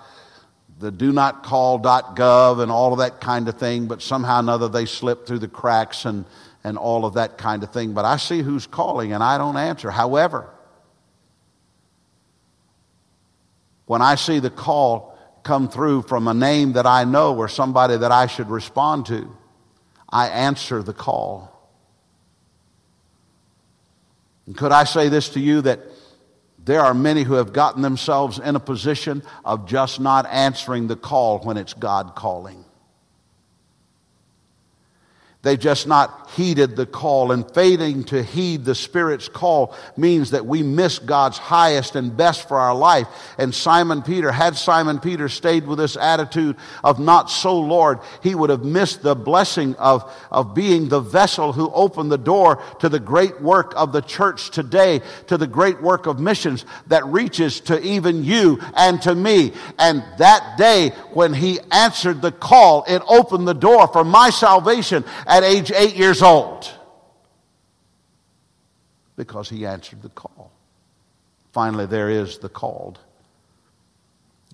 the 0.79 0.91
do 0.91 1.13
not 1.13 1.43
call.gov 1.43 2.63
and 2.63 2.71
all 2.71 2.93
of 2.93 2.99
that 2.99 3.21
kind 3.21 3.49
of 3.49 3.59
thing, 3.59 3.87
but 3.87 4.03
somehow 4.03 4.37
or 4.37 4.41
another 4.41 4.69
they 4.69 4.85
slip 4.85 5.27
through 5.27 5.39
the 5.39 5.49
cracks 5.49 6.05
and, 6.05 6.27
and 6.63 6.77
all 6.77 7.07
of 7.07 7.15
that 7.15 7.39
kind 7.39 7.63
of 7.63 7.73
thing. 7.73 7.95
But 7.95 8.05
I 8.05 8.19
see 8.19 8.43
who's 8.43 8.67
calling 8.67 9.15
and 9.15 9.23
I 9.23 9.39
don't 9.39 9.57
answer. 9.57 9.91
However, 9.91 10.51
when 13.87 14.03
I 14.03 14.17
see 14.17 14.41
the 14.41 14.51
call, 14.51 15.16
come 15.47 15.69
through 15.69 16.03
from 16.03 16.27
a 16.29 16.35
name 16.35 16.73
that 16.73 16.87
I 16.87 17.05
know 17.05 17.37
or 17.37 17.49
somebody 17.49 17.97
that 17.97 18.11
I 18.11 18.27
should 18.27 18.51
respond 18.51 19.07
to, 19.07 19.35
I 20.11 20.29
answer 20.29 20.83
the 20.83 20.93
call. 20.93 21.53
And 24.47 24.57
could 24.57 24.73
I 24.73 24.85
say 24.85 25.09
this 25.09 25.31
to 25.31 25.41
you 25.41 25.63
that 25.63 25.81
there 26.63 26.81
are 26.81 26.95
many 26.95 27.23
who 27.23 27.35
have 27.35 27.53
gotten 27.53 27.81
themselves 27.81 28.39
in 28.39 28.57
a 28.57 28.61
position 28.61 29.23
of 29.45 29.67
just 29.67 30.01
not 30.01 30.27
answering 30.27 30.89
the 30.89 30.97
call 30.97 31.39
when 31.39 31.57
it's 31.57 31.75
God 31.75 32.15
calling? 32.15 32.66
They've 35.47 35.57
just 35.57 35.87
not 35.87 36.29
heeded 36.31 36.75
the 36.75 36.87
call. 36.87 37.31
And 37.31 37.49
failing 37.53 38.03
to 38.07 38.21
heed 38.21 38.65
the 38.65 38.75
Spirit's 38.75 39.29
call 39.29 39.77
means 39.97 40.33
that 40.33 40.45
we 40.45 40.65
miss 40.65 40.99
God's 40.99 41.39
highest 41.39 41.95
and 41.95 42.17
best 42.17 42.49
for 42.49 42.59
our 42.59 42.75
life. 42.75 43.07
And 43.39 43.55
Simon 43.55 44.03
Peter, 44.03 44.33
had 44.33 44.57
Simon 44.57 44.99
Peter 44.99 45.29
stayed 45.29 45.65
with 45.65 45.79
this 45.79 45.97
attitude 45.97 46.57
of 46.83 46.99
not 46.99 47.31
so, 47.31 47.61
Lord, 47.61 48.01
he 48.25 48.35
would 48.35 48.51
have 48.51 48.65
missed 48.65 49.03
the 49.03 49.15
blessing 49.15 49.77
of, 49.77 50.13
of 50.33 50.53
being 50.53 50.89
the 50.89 50.99
vessel 50.99 51.53
who 51.53 51.71
opened 51.73 52.11
the 52.11 52.19
door 52.19 52.61
to 52.81 52.89
the 52.89 52.99
great 52.99 53.41
work 53.41 53.73
of 53.77 53.93
the 53.93 54.03
church 54.03 54.51
today, 54.51 55.01
to 55.29 55.39
the 55.39 55.47
great 55.47 55.81
work 55.81 56.07
of 56.07 56.19
missions 56.19 56.65
that 56.89 57.07
reaches 57.07 57.61
to 57.61 57.81
even 57.83 58.25
you 58.25 58.59
and 58.75 59.01
to 59.03 59.15
me. 59.15 59.53
And 59.79 60.03
that 60.19 60.57
day 60.59 60.89
when 61.13 61.33
he 61.33 61.61
answered 61.71 62.21
the 62.21 62.33
call, 62.33 62.85
it 62.89 63.01
opened 63.07 63.47
the 63.47 63.55
door 63.55 63.87
for 63.87 64.03
my 64.03 64.31
salvation 64.31 65.05
at 65.37 65.45
age 65.45 65.71
eight 65.71 65.97
years 65.97 66.23
old 66.23 66.73
because 69.17 69.51
he 69.51 69.67
answered 69.67 70.01
the 70.01 70.09
call. 70.09 70.51
Finally, 71.53 71.87
there 71.87 72.09
is 72.09 72.39
the 72.39 72.49
called. 72.49 72.99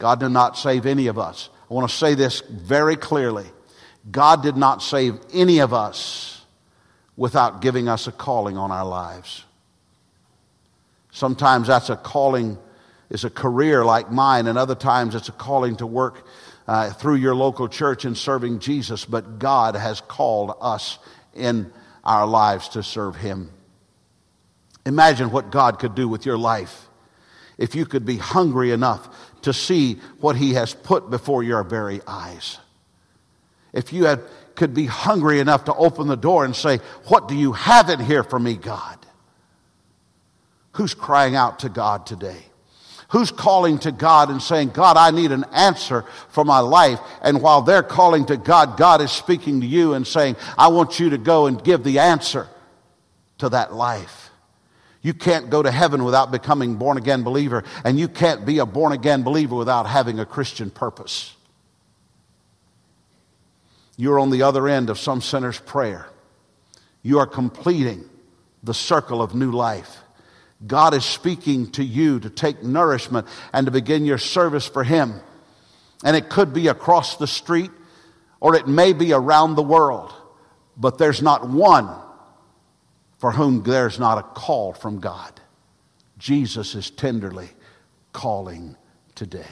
God 0.01 0.19
did 0.19 0.31
not 0.31 0.59
save 0.59 0.85
any 0.87 1.07
of 1.07 1.19
us. 1.19 1.51
I 1.71 1.75
want 1.75 1.89
to 1.89 1.97
say 1.97 2.15
this 2.15 2.41
very 2.41 2.97
clearly. 2.97 3.47
God 4.11 4.43
did 4.43 4.57
not 4.57 4.83
save 4.83 5.21
any 5.33 5.61
of 5.61 5.73
us 5.73 6.45
without 7.17 7.61
giving 7.61 7.89
us 7.89 8.09
a 8.09 8.13
calling 8.13 8.57
on 8.57 8.73
our 8.73 8.85
lives. 8.85 9.45
Sometimes 11.13 11.69
that's 11.69 11.91
a 11.91 11.97
calling, 11.97 12.59
is 13.09 13.23
a 13.23 13.31
career 13.31 13.85
like 13.85 14.11
mine, 14.11 14.49
and 14.49 14.59
other 14.59 14.75
times 14.75 15.15
it's 15.15 15.29
a 15.29 15.33
calling 15.33 15.77
to 15.77 15.87
work 15.87 16.27
uh, 16.67 16.91
through 16.93 17.17
your 17.17 17.35
local 17.35 17.69
church 17.69 18.05
in 18.05 18.15
serving 18.15 18.61
Jesus, 18.61 19.05
but 19.05 19.39
God 19.39 19.75
has 19.75 20.01
called 20.01 20.55
us 20.61 20.99
in 21.35 21.73
our 22.05 22.27
lives 22.27 22.69
to 22.71 22.83
serve 22.83 23.17
Him. 23.17 23.51
Imagine 24.85 25.31
what 25.31 25.51
God 25.51 25.79
could 25.79 25.95
do 25.95 26.09
with 26.09 26.27
your 26.27 26.39
life 26.39 26.89
if 27.59 27.75
you 27.75 27.87
could 27.87 28.05
be 28.05 28.17
hungry 28.17 28.73
enough 28.73 29.09
to 29.43 29.53
see 29.53 29.95
what 30.21 30.37
He 30.37 30.55
has 30.55 30.75
put 30.75 31.11
before 31.11 31.43
your 31.43 31.63
very 31.63 32.01
eyes. 32.07 32.59
If 33.73 33.93
you 33.93 34.05
had, 34.05 34.21
could 34.55 34.75
be 34.75 34.87
hungry 34.87 35.41
enough 35.41 35.65
to 35.65 35.75
open 35.75 36.09
the 36.09 36.17
door 36.17 36.45
and 36.45 36.55
say, 36.55 36.79
What 37.07 37.29
do 37.29 37.35
you 37.35 37.53
have 37.53 37.89
in 37.89 38.01
here 38.01 38.23
for 38.23 38.39
me, 38.39 38.57
God? 38.57 38.99
Who's 40.73 40.95
crying 40.95 41.37
out 41.37 41.61
to 41.61 41.69
God 41.69 42.07
today? 42.07 42.45
Who's 43.13 43.31
calling 43.31 43.79
to 43.81 43.93
God 43.93 44.31
and 44.31 44.43
saying, 44.43 44.71
God, 44.71 44.97
I 44.97 45.11
need 45.11 45.33
an 45.33 45.45
answer 45.53 46.07
for 46.31 46.47
my 46.47 46.61
life? 46.61 46.99
And 47.21 47.43
while 47.43 47.61
they're 47.61 47.83
calling 47.83 48.25
to 48.27 48.39
God, 48.39 48.79
God 48.79 49.03
is 49.03 49.13
speaking 49.13 49.61
to 49.61 49.67
you 49.67 49.93
and 49.93 50.07
saying, 50.07 50.37
I 50.57 50.69
want 50.69 50.99
you 50.99 51.11
to 51.11 51.19
go 51.19 51.45
and 51.45 51.63
give 51.63 51.85
the 51.85 51.99
answer 51.99 52.49
to 53.37 53.51
that 53.51 53.75
life. 53.75 54.31
You 55.03 55.13
can't 55.13 55.51
go 55.51 55.63
to 55.63 55.71
heaven 55.71 56.05
without 56.05 56.31
becoming 56.31 56.77
born 56.77 56.97
again 56.97 57.23
believer, 57.23 57.65
and 57.85 58.01
you 58.01 58.09
can't 58.09 58.47
be 58.47 58.61
a 58.61 58.67
born 58.67 58.93
again 58.93 59.25
believer 59.25 59.57
without 59.57 59.87
having 59.87 60.19
a 60.19 60.25
Christian 60.25 60.71
purpose. 60.71 61.37
You're 63.99 64.21
on 64.21 64.31
the 64.31 64.43
other 64.43 64.69
end 64.69 64.89
of 64.89 64.99
some 64.99 65.21
sinner's 65.21 65.59
prayer. 65.59 66.09
You 67.03 67.19
are 67.19 67.27
completing 67.27 68.09
the 68.63 68.73
circle 68.73 69.21
of 69.21 69.35
new 69.35 69.51
life. 69.51 69.99
God 70.67 70.95
is 70.95 71.05
speaking 71.05 71.71
to 71.73 71.85
you 71.85 72.21
to 72.21 72.31
take 72.31 72.63
nourishment 72.63 73.27
and 73.53 73.67
to 73.67 73.73
begin 73.73 74.05
your 74.05 74.19
service 74.19 74.67
for 74.67 74.85
Him. 74.85 75.21
And 76.05 76.17
it 76.17 76.29
could 76.29 76.53
be 76.53 76.69
across 76.69 77.17
the 77.17 77.27
street 77.27 77.71
or 78.41 78.57
it 78.57 78.67
may 78.67 78.93
be 78.93 79.13
around 79.13 79.55
the 79.55 79.63
world, 79.63 80.13
but 80.77 80.99
there's 80.99 81.23
not 81.23 81.49
one 81.49 81.89
for 83.19 83.31
whom 83.31 83.63
there's 83.63 84.01
not 84.01 84.19
a 84.19 84.23
call 84.23 84.73
from 84.73 84.99
God. 84.99 85.41
Jesus 86.19 86.75
is 86.75 86.91
tenderly 86.91 87.49
calling 88.13 88.77
today. 89.15 89.45